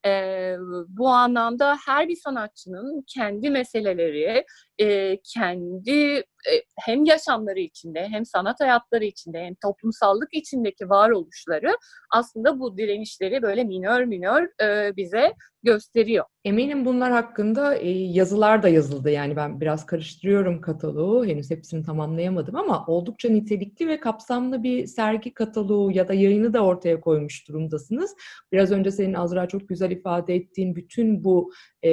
E, 0.06 0.54
bu 0.88 1.08
anlamda 1.08 1.76
her 1.86 2.08
bir 2.08 2.16
sanatçının 2.16 3.04
kendi 3.06 3.50
meseleleri, 3.50 4.44
e, 4.80 5.18
kendi 5.34 6.24
e, 6.48 6.52
hem 6.78 7.04
yaşamları 7.04 7.60
içinde, 7.60 8.08
hem 8.08 8.26
sanat 8.26 8.60
hayatları 8.60 9.04
içinde, 9.04 9.38
hem 9.38 9.54
toplumsallık 9.54 10.34
içindeki 10.34 10.90
varoluşları 10.90 11.76
aslında 12.10 12.60
bu 12.60 12.78
direnişleri 12.78 13.42
böyle 13.42 13.64
minör 13.64 14.04
minör 14.04 14.48
e, 14.62 14.96
bize 14.96 15.34
gösteriyor. 15.62 16.24
Eminim 16.44 16.84
bunlar 16.84 17.12
hakkında 17.12 17.74
e, 17.74 17.88
yazılar 17.90 18.62
da 18.62 18.68
yazıldı. 18.68 19.10
Yani 19.10 19.36
ben 19.36 19.60
biraz 19.60 19.86
karıştırıyorum 19.86 20.60
kataloğu. 20.60 21.26
Henüz 21.26 21.50
hepsini 21.50 21.84
tamamlayamadım 21.84 22.56
ama 22.56 22.84
oldukça 22.86 23.28
nitelikli 23.28 23.88
ve 23.88 24.00
kapsamlı 24.00 24.62
bir 24.62 24.86
sergi 24.86 25.34
kataloğu 25.34 25.92
ya 25.92 26.08
da 26.08 26.14
yayını 26.14 26.52
da 26.52 26.64
ortaya 26.64 27.00
koymuş 27.00 27.48
durumdasınız. 27.48 28.14
Biraz 28.52 28.72
önce 28.72 28.90
senin 28.90 29.14
Azra 29.14 29.48
çok 29.48 29.68
güzel 29.68 29.90
ifade 29.90 30.34
ettiğin 30.34 30.76
bütün 30.76 31.24
bu 31.24 31.52
e, 31.84 31.90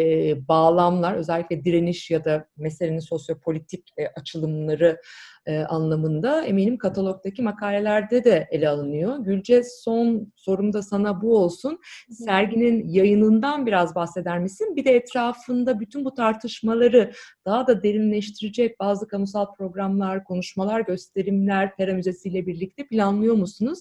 bağlamlar 0.48 1.14
özellikle 1.14 1.66
direniş 1.66 2.12
ya 2.12 2.26
da 2.26 2.48
meselenin 2.58 3.00
sosyopolitik 3.00 3.94
e, 3.98 4.08
açılımları 4.08 5.02
e, 5.46 5.60
anlamında 5.60 6.46
eminim 6.46 6.78
katalogdaki 6.78 7.42
makalelerde 7.42 8.24
de 8.24 8.48
ele 8.52 8.70
alınıyor. 8.70 9.18
Gülce 9.18 9.64
son 9.64 10.34
sorum 10.36 10.74
da 10.74 10.82
sana 10.82 11.22
bu 11.22 11.38
olsun. 11.38 11.80
Serginin 12.12 12.88
yayınından 12.88 13.66
biraz 13.66 13.96
bahseder 13.96 14.40
misin? 14.40 14.76
Bir 14.76 14.86
de 14.86 14.96
etrafında 14.96 15.80
bütün 15.80 16.06
bu 16.06 16.14
tartışmaları 16.14 17.12
daha 17.46 17.68
da 17.68 17.84
derinleştirecek 17.84 18.80
bazı 18.80 19.08
kamusal 19.08 19.54
programlar, 19.56 20.24
konuşmalar, 20.24 20.82
gösterimler 20.82 21.76
Pera 21.76 21.94
Müzesi 21.94 22.30
ile 22.30 22.48
birlikte 22.48 22.88
planlıyor 22.88 23.36
musunuz? 23.36 23.80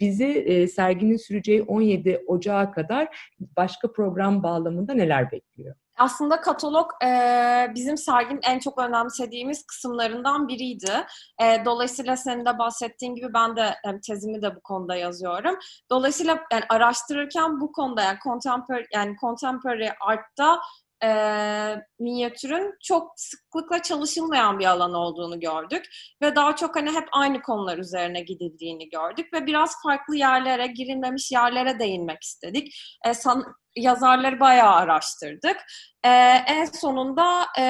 Bizi 0.00 0.24
e, 0.24 0.68
serginin 0.68 1.16
süreceği 1.16 1.62
17 1.62 2.24
Ocağı 2.26 2.72
kadar 2.72 3.32
başka 3.56 3.92
program 3.92 4.42
bağlamında 4.42 4.94
neler 4.94 5.32
bekliyor? 5.32 5.74
Aslında 5.98 6.40
katalog 6.40 6.90
e, 7.04 7.08
bizim 7.74 7.96
serginin 7.96 8.40
en 8.42 8.58
çok 8.58 8.78
önemsediğimiz 8.78 9.66
kısımlarından 9.66 10.48
biriydi. 10.48 10.92
E, 11.42 11.64
dolayısıyla 11.64 12.16
senin 12.16 12.46
de 12.46 12.58
bahsettiğin 12.58 13.14
gibi 13.14 13.34
ben 13.34 13.56
de 13.56 13.62
e, 13.62 14.00
tezimi 14.06 14.42
de 14.42 14.56
bu 14.56 14.60
konuda 14.60 14.96
yazıyorum. 14.96 15.58
Dolayısıyla 15.90 16.38
yani 16.52 16.64
araştırırken 16.68 17.60
bu 17.60 17.72
konuda 17.72 18.02
yani 18.02 18.18
contemporary 18.24 18.84
yani 18.94 19.16
contemporary 19.20 19.88
art'ta 20.00 20.60
e, 21.04 21.08
minyatürün 21.98 22.74
çok 22.82 23.12
sıklıkla 23.16 23.82
çalışılmayan 23.82 24.58
bir 24.58 24.66
alan 24.66 24.94
olduğunu 24.94 25.40
gördük 25.40 25.84
ve 26.22 26.36
daha 26.36 26.56
çok 26.56 26.76
hani 26.76 26.90
hep 26.90 27.08
aynı 27.12 27.42
konular 27.42 27.78
üzerine 27.78 28.20
gidildiğini 28.20 28.88
gördük 28.88 29.32
ve 29.32 29.46
biraz 29.46 29.82
farklı 29.82 30.16
yerlere, 30.16 30.66
girilmemiş 30.66 31.32
yerlere 31.32 31.78
değinmek 31.78 32.22
istedik. 32.22 32.74
E, 33.06 33.14
san, 33.14 33.44
yazarları 33.76 34.40
bayağı 34.40 34.74
araştırdık. 34.74 35.56
E, 36.04 36.08
en 36.46 36.64
sonunda 36.64 37.46
e, 37.58 37.64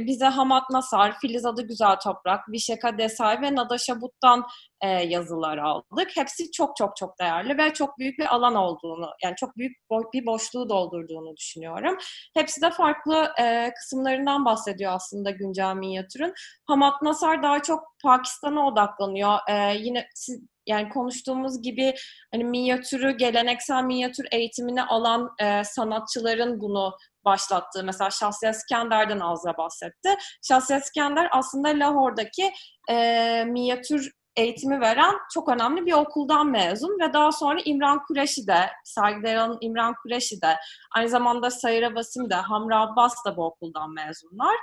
bize 0.00 0.24
Hamat 0.24 0.70
Nasar, 0.70 1.18
Filiz 1.20 1.46
Adı 1.46 1.62
Güzel 1.62 1.96
Toprak, 2.04 2.48
Vişeka 2.48 2.98
Desai 2.98 3.42
ve 3.42 3.54
Nada 3.54 3.76
But'tan 4.00 4.46
e, 4.82 4.88
yazılar 4.88 5.58
aldık. 5.58 6.10
Hepsi 6.14 6.50
çok 6.52 6.76
çok 6.76 6.96
çok 6.96 7.18
değerli 7.20 7.58
ve 7.58 7.72
çok 7.72 7.98
büyük 7.98 8.18
bir 8.18 8.34
alan 8.34 8.54
olduğunu, 8.54 9.10
yani 9.24 9.34
çok 9.36 9.56
büyük 9.56 9.72
bir 10.14 10.26
boşluğu 10.26 10.68
doldurduğunu 10.68 11.36
düşünüyorum. 11.36 11.96
Hepsi 12.34 12.62
de 12.62 12.70
farklı 12.70 13.32
e, 13.42 13.70
kısımlarından 13.74 14.44
bahsediyor 14.44 14.92
aslında 14.92 15.30
güncel 15.30 15.74
minyatürün. 15.74 16.34
Hamat 16.66 17.02
Nasar 17.02 17.42
daha 17.42 17.62
çok 17.62 17.80
Pakistan'a 18.02 18.66
odaklanıyor. 18.66 19.38
E, 19.48 19.76
yine 19.76 20.06
siz, 20.14 20.40
yani 20.66 20.88
konuştuğumuz 20.88 21.62
gibi 21.62 21.94
hani 22.34 22.44
minyatürü, 22.44 23.16
geleneksel 23.16 23.84
minyatür 23.84 24.26
eğitimini 24.32 24.82
alan 24.82 25.30
e, 25.42 25.64
sanatçıların 25.64 26.60
bunu 26.60 26.96
başlattığı 27.26 27.84
mesela 27.84 28.10
Şahsiyet 28.10 28.54
İskender'den 28.54 29.20
Azra 29.20 29.56
bahsetti. 29.56 30.16
Şahsiyet 30.42 30.84
İskender 30.84 31.28
aslında 31.32 31.68
Lahor'daki 31.68 32.52
e, 32.90 33.44
minyatür 33.44 34.12
eğitimi 34.36 34.80
veren 34.80 35.14
çok 35.34 35.48
önemli 35.48 35.86
bir 35.86 35.92
okuldan 35.92 36.46
mezun 36.46 36.98
ve 37.00 37.12
daha 37.12 37.32
sonra 37.32 37.60
İmran 37.64 38.02
Kureşi 38.08 38.46
de, 38.46 38.70
sergilerin 38.84 39.58
İmran 39.60 39.94
Kureşi 40.02 40.42
de, 40.42 40.56
aynı 40.96 41.08
zamanda 41.08 41.50
Sayra 41.50 41.94
Basim 41.94 42.30
de, 42.30 42.34
Hamra 42.34 42.80
Abbas 42.80 43.14
da 43.26 43.36
bu 43.36 43.44
okuldan 43.44 43.90
mezunlar. 43.90 44.54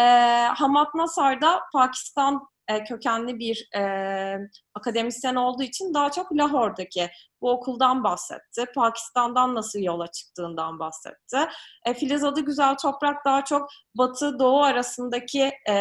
E, 0.00 0.04
Hamad 0.46 0.88
Nasar 0.94 1.40
da 1.42 1.60
Pakistan 1.72 2.40
e, 2.72 2.84
kökenli 2.84 3.38
bir 3.38 3.68
e, 3.76 3.82
akademisyen 4.74 5.34
olduğu 5.34 5.62
için 5.62 5.94
daha 5.94 6.10
çok 6.10 6.36
Lahor'daki 6.36 7.10
bu 7.42 7.50
okuldan 7.50 8.04
bahsetti. 8.04 8.64
Pakistan'dan 8.74 9.54
nasıl 9.54 9.78
yola 9.78 10.06
çıktığından 10.06 10.78
bahsetti. 10.78 11.36
E, 11.86 11.94
Filiz 11.94 12.24
Adı 12.24 12.40
Güzel 12.40 12.76
Toprak 12.76 13.24
daha 13.24 13.44
çok 13.44 13.68
Batı 13.94 14.38
Doğu 14.38 14.62
arasındaki 14.62 15.50
e, 15.68 15.76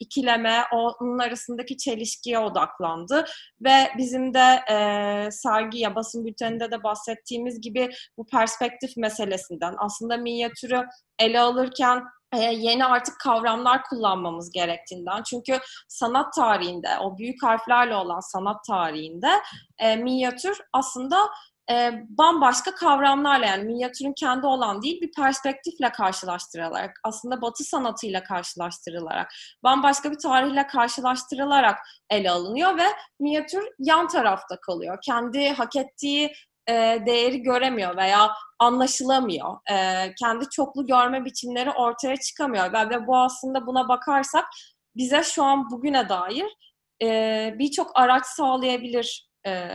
ikileme, 0.00 0.64
onun 0.72 1.18
arasındaki 1.18 1.76
çelişkiye 1.76 2.38
odaklandı. 2.38 3.24
Ve 3.60 3.90
bizim 3.98 4.34
de 4.34 4.60
e, 4.70 5.30
sergi 5.30 5.78
ya 5.78 5.94
basın 5.94 6.26
bülteninde 6.26 6.70
de 6.70 6.82
bahsettiğimiz 6.82 7.60
gibi 7.60 7.90
bu 8.18 8.26
perspektif 8.26 8.96
meselesinden 8.96 9.74
aslında 9.78 10.16
minyatürü 10.16 10.84
ele 11.18 11.40
alırken 11.40 12.02
yeni 12.34 12.84
artık 12.84 13.20
kavramlar 13.20 13.82
kullanmamız 13.82 14.50
gerektiğinden. 14.52 15.22
Çünkü 15.22 15.58
sanat 15.88 16.34
tarihinde, 16.34 16.88
o 17.00 17.18
büyük 17.18 17.42
harflerle 17.42 17.96
olan 17.96 18.20
sanat 18.20 18.64
tarihinde 18.64 19.30
e, 19.78 19.96
minyatür 19.96 20.58
aslında 20.72 21.28
e, 21.70 21.92
bambaşka 22.08 22.74
kavramlarla 22.74 23.46
yani 23.46 23.64
minyatürün 23.64 24.12
kendi 24.12 24.46
olan 24.46 24.82
değil 24.82 25.00
bir 25.00 25.12
perspektifle 25.12 25.92
karşılaştırılarak 25.92 27.00
aslında 27.04 27.42
batı 27.42 27.64
sanatıyla 27.64 28.22
karşılaştırılarak 28.22 29.32
bambaşka 29.62 30.10
bir 30.10 30.18
tarihle 30.18 30.66
karşılaştırılarak 30.66 31.78
ele 32.10 32.30
alınıyor 32.30 32.76
ve 32.76 32.86
minyatür 33.20 33.68
yan 33.78 34.08
tarafta 34.08 34.60
kalıyor. 34.60 34.98
Kendi 35.04 35.48
hak 35.48 35.76
ettiği 35.76 36.32
e, 36.68 36.72
değeri 37.06 37.42
göremiyor 37.42 37.96
veya 37.96 38.32
anlaşılamıyor. 38.58 39.56
E, 39.70 40.14
kendi 40.14 40.48
çoklu 40.48 40.86
görme 40.86 41.24
biçimleri 41.24 41.70
ortaya 41.70 42.16
çıkamıyor. 42.16 42.72
Ve, 42.72 42.90
ve 42.90 43.06
bu 43.06 43.16
aslında 43.16 43.66
buna 43.66 43.88
bakarsak 43.88 44.44
bize 44.96 45.22
şu 45.22 45.44
an 45.44 45.70
bugüne 45.70 46.08
dair 46.08 46.46
e, 47.02 47.54
birçok 47.58 47.90
araç 47.94 48.26
sağlayabilir 48.26 49.28
e, 49.46 49.70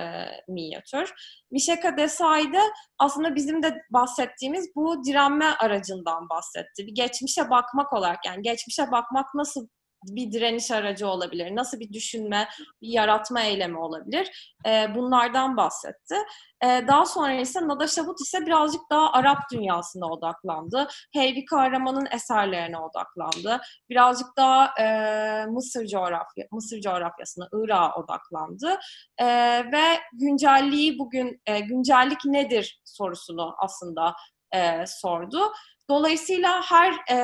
minyatür. 0.47 1.13
Mişeka 1.51 1.97
Desai 1.97 2.53
de 2.53 2.61
aslında 2.99 3.35
bizim 3.35 3.63
de 3.63 3.81
bahsettiğimiz 3.89 4.75
bu 4.75 5.03
direnme 5.03 5.45
aracından 5.45 6.29
bahsetti. 6.29 6.87
Bir 6.87 6.95
geçmişe 6.95 7.49
bakmak 7.49 7.93
olarak 7.93 8.25
yani 8.25 8.41
geçmişe 8.41 8.91
bakmak 8.91 9.35
nasıl 9.35 9.67
bir 10.03 10.31
direniş 10.31 10.71
aracı 10.71 11.07
olabilir? 11.07 11.55
Nasıl 11.55 11.79
bir 11.79 11.93
düşünme, 11.93 12.47
bir 12.81 12.87
yaratma 12.87 13.41
eylemi 13.41 13.77
olabilir? 13.77 14.55
E, 14.65 14.95
bunlardan 14.95 15.57
bahsetti. 15.57 16.15
E, 16.63 16.67
daha 16.87 17.05
sonra 17.05 17.33
ise 17.33 17.67
Nada 17.67 17.87
Şabut 17.87 18.21
ise 18.21 18.45
birazcık 18.45 18.81
daha 18.89 19.11
Arap 19.11 19.39
dünyasına 19.51 20.05
odaklandı. 20.05 20.87
Heyvi 21.13 21.45
Kahraman'ın 21.45 22.07
eserlerine 22.11 22.77
odaklandı. 22.77 23.61
Birazcık 23.89 24.27
daha 24.37 24.73
e, 24.79 25.45
Mısır 25.45 25.87
coğrafya, 25.87 26.45
Mısır 26.51 26.81
coğrafyasına, 26.81 27.47
Irak'a 27.53 27.99
odaklandı. 27.99 28.79
E, 29.17 29.25
ve 29.71 29.99
güncelliği 30.13 30.99
bugün, 30.99 31.41
e, 31.45 31.59
güncellik 31.59 32.25
nedir 32.25 32.81
sorusunu 32.85 33.55
aslında 33.59 34.15
e, 34.53 34.83
sordu. 34.87 35.53
Dolayısıyla 35.89 36.61
her 36.61 36.93
e, 37.11 37.17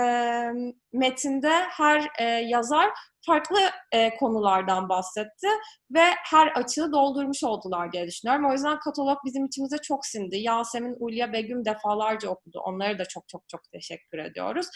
metinde 0.94 1.52
her 1.70 2.08
e, 2.20 2.24
yazar 2.24 2.90
farklı 3.26 3.60
e, 3.92 4.18
konulardan 4.18 4.90
bahsetti 4.90 5.48
ve 5.92 6.04
her 6.32 6.48
açığı 6.48 6.92
doldurmuş 6.92 7.44
oldular 7.44 7.92
diye 7.92 8.08
düşünüyorum. 8.08 8.50
O 8.50 8.54
yüzden 8.54 8.80
katalog 8.80 9.18
bizim 9.26 9.46
içimize 9.46 9.78
çok 9.78 10.06
sindi. 10.06 10.38
Yasemin, 10.38 10.96
Ulya, 11.00 11.34
Begüm 11.34 11.66
defalarca 11.66 12.30
okudu. 12.30 12.60
Onları 12.66 13.00
da 13.00 13.06
çok 13.06 13.28
çok 13.28 13.50
çok 13.50 13.62
teşekkür 13.72 14.18
ediyoruz. 14.18 14.68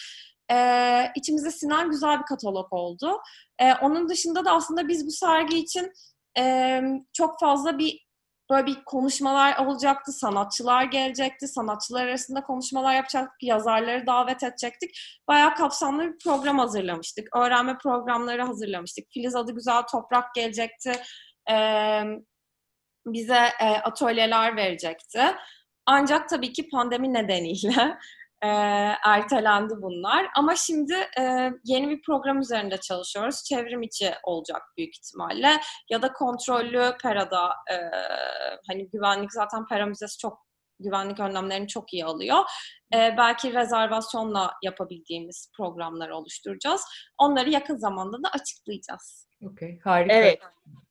E, 0.52 0.58
içimize 1.16 1.52
sinen 1.52 1.90
güzel 1.90 2.20
bir 2.20 2.26
katalog 2.26 2.74
oldu. 2.74 3.18
E, 3.60 3.74
onun 3.74 4.10
dışında 4.10 4.46
da 4.46 4.52
aslında 4.52 4.88
biz 4.88 5.08
bu 5.08 5.12
sergi 5.12 5.58
için 5.58 5.92
e, 6.38 6.82
çok 7.14 7.40
fazla 7.40 7.78
bir 7.78 8.11
böyle 8.52 8.66
bir 8.66 8.84
konuşmalar 8.86 9.58
olacaktı, 9.66 10.12
sanatçılar 10.12 10.84
gelecekti, 10.84 11.48
sanatçılar 11.48 12.08
arasında 12.08 12.44
konuşmalar 12.44 12.96
yapacaktık, 12.96 13.44
yazarları 13.44 14.08
davet 14.08 14.44
edecektik. 14.44 15.00
Bayağı 15.28 15.56
kapsamlı 15.56 16.04
bir 16.04 16.18
program 16.24 16.60
hazırlamıştık. 16.60 17.36
Öğrenme 17.36 17.78
programları 17.78 18.44
hazırlamıştık. 18.44 19.06
Filiz 19.14 19.36
adı 19.36 19.52
güzel 19.52 19.82
toprak 19.82 20.36
gelecekti. 20.36 20.92
Bize 23.06 23.40
atölyeler 23.84 24.56
verecekti. 24.56 25.22
Ancak 25.86 26.30
tabii 26.30 26.54
ki 26.54 26.70
pandemi 26.70 27.14
nedeniyle 27.14 27.98
e, 28.44 28.48
ertelendi 29.06 29.74
bunlar. 29.82 30.28
Ama 30.36 30.56
şimdi 30.56 30.94
e, 31.20 31.52
yeni 31.64 31.90
bir 31.90 32.02
program 32.02 32.40
üzerinde 32.40 32.78
çalışıyoruz. 32.78 33.44
Çevrim 33.44 33.82
içi 33.82 34.14
olacak 34.24 34.62
büyük 34.78 34.96
ihtimalle. 34.98 35.62
Ya 35.90 36.02
da 36.02 36.14
kontrollü 36.14 36.98
Pera'da 37.04 37.50
e, 37.72 37.76
hani 38.68 38.90
güvenlik 38.90 39.34
zaten 39.34 39.66
Pera 39.68 39.86
Müzesi 39.86 40.18
çok 40.18 40.52
güvenlik 40.80 41.20
önlemlerini 41.20 41.68
çok 41.68 41.94
iyi 41.94 42.06
alıyor. 42.06 42.44
E, 42.94 43.16
belki 43.18 43.54
rezervasyonla 43.54 44.54
yapabildiğimiz 44.64 45.52
programlar 45.58 46.10
oluşturacağız. 46.10 46.82
Onları 47.18 47.50
yakın 47.50 47.78
zamanda 47.78 48.24
da 48.24 48.30
açıklayacağız. 48.30 49.31
Okey, 49.46 49.80
harika. 49.80 50.14
Evet. 50.14 50.40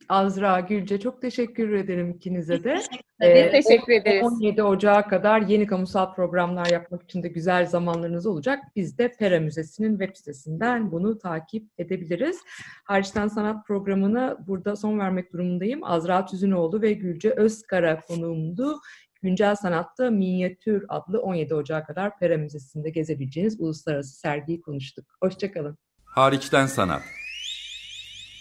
Azra, 0.09 0.61
Gülce 0.61 1.01
çok 1.01 1.23
teşekkür 1.23 1.73
ederim 1.73 2.11
ikinize 2.11 2.65
de. 2.65 2.75
Biz 2.75 2.89
Ee, 3.21 3.51
teşekkür 3.51 3.93
ederiz. 3.93 4.23
17 4.23 4.63
Ocağı 4.63 5.09
kadar 5.09 5.41
yeni 5.41 5.67
kamusal 5.67 6.15
programlar 6.15 6.67
yapmak 6.67 7.03
için 7.03 7.23
de 7.23 7.29
güzel 7.29 7.67
zamanlarınız 7.67 8.27
olacak. 8.27 8.59
Biz 8.77 8.99
de 8.99 9.13
Pera 9.19 9.41
Müzesi'nin 9.41 9.99
web 9.99 10.17
sitesinden 10.17 10.93
bunu 10.93 11.19
takip 11.19 11.67
edebiliriz. 11.79 12.39
Hariçten 12.85 13.29
Sanat 13.29 13.67
programına 13.67 14.37
burada 14.47 14.77
son 14.77 14.99
vermek 14.99 15.33
durumundayım. 15.33 15.85
Azra 15.85 16.27
Tüzünoğlu 16.27 16.83
ve 16.83 16.93
Gülce 16.93 17.31
Özkara 17.31 18.01
konuğumdu. 18.01 18.81
Güncel 19.23 19.55
Sanat'ta 19.57 20.11
Minyatür 20.11 20.85
adlı 20.89 21.21
17 21.21 21.55
Ocağı 21.55 21.85
kadar 21.85 22.19
Pera 22.19 22.37
Müzesi'nde 22.37 22.91
gezebileceğiniz 22.91 23.61
uluslararası 23.61 24.19
sergiyi 24.19 24.61
konuştuk. 24.61 25.05
Hoşçakalın. 25.23 25.79
Hariçten 26.05 26.67
sanat. 26.67 27.03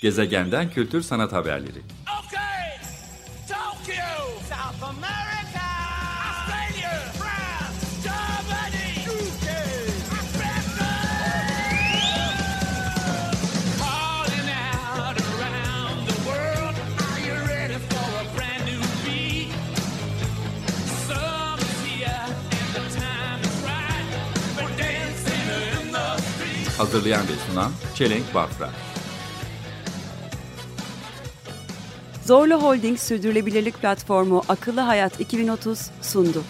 Gezegenden 0.02 0.72
kültür 0.72 1.02
sanat 1.02 1.32
haberleri. 1.32 1.82
Okay, 2.26 2.80
Tokyo, 3.48 4.40
South 4.50 4.84
America, 4.84 5.66
Australia, 6.30 6.92
France, 7.20 7.86
Germany, 8.04 9.06
UK. 9.08 9.48
Calling 13.80 14.50
out 14.50 15.18
around 15.20 16.08
the 16.08 16.18
world, 16.30 16.76
are 17.06 17.20
you 17.28 17.36
ready 17.48 17.78
for 17.90 18.10
a 18.22 18.26
brand 18.36 18.64
new 18.66 18.82
beat? 19.06 19.52
Summer's 21.08 21.82
here 21.86 22.26
and 22.28 22.70
the 22.76 23.00
time 23.00 23.42
is 23.44 23.58
right. 23.68 24.08
We're 24.58 24.78
dancing 24.78 25.48
in 25.82 25.92
the 25.92 26.18
street. 26.22 26.78
Hazırlayan 26.78 27.28
ve 27.28 27.34
sunan 27.48 27.72
Çelenk 27.96 28.34
Bafra. 28.34 28.70
Zorlu 32.30 32.62
Holding 32.64 33.00
Sürdürülebilirlik 33.00 33.82
Platformu 33.82 34.44
Akıllı 34.50 34.82
Hayat 34.82 35.20
2030 35.20 35.80
sundu. 36.02 36.44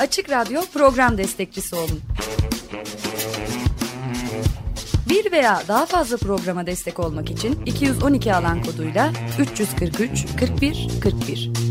Açık 0.00 0.30
Radyo 0.30 0.60
program 0.74 1.18
destekçisi 1.18 1.76
olun. 1.76 2.00
Bir 5.08 5.32
veya 5.32 5.62
daha 5.68 5.86
fazla 5.86 6.16
programa 6.16 6.66
destek 6.66 6.98
olmak 6.98 7.30
için 7.30 7.62
212 7.66 8.34
alan 8.34 8.62
koduyla 8.62 9.12
343 9.38 10.26
41 10.40 10.88
41. 11.02 11.61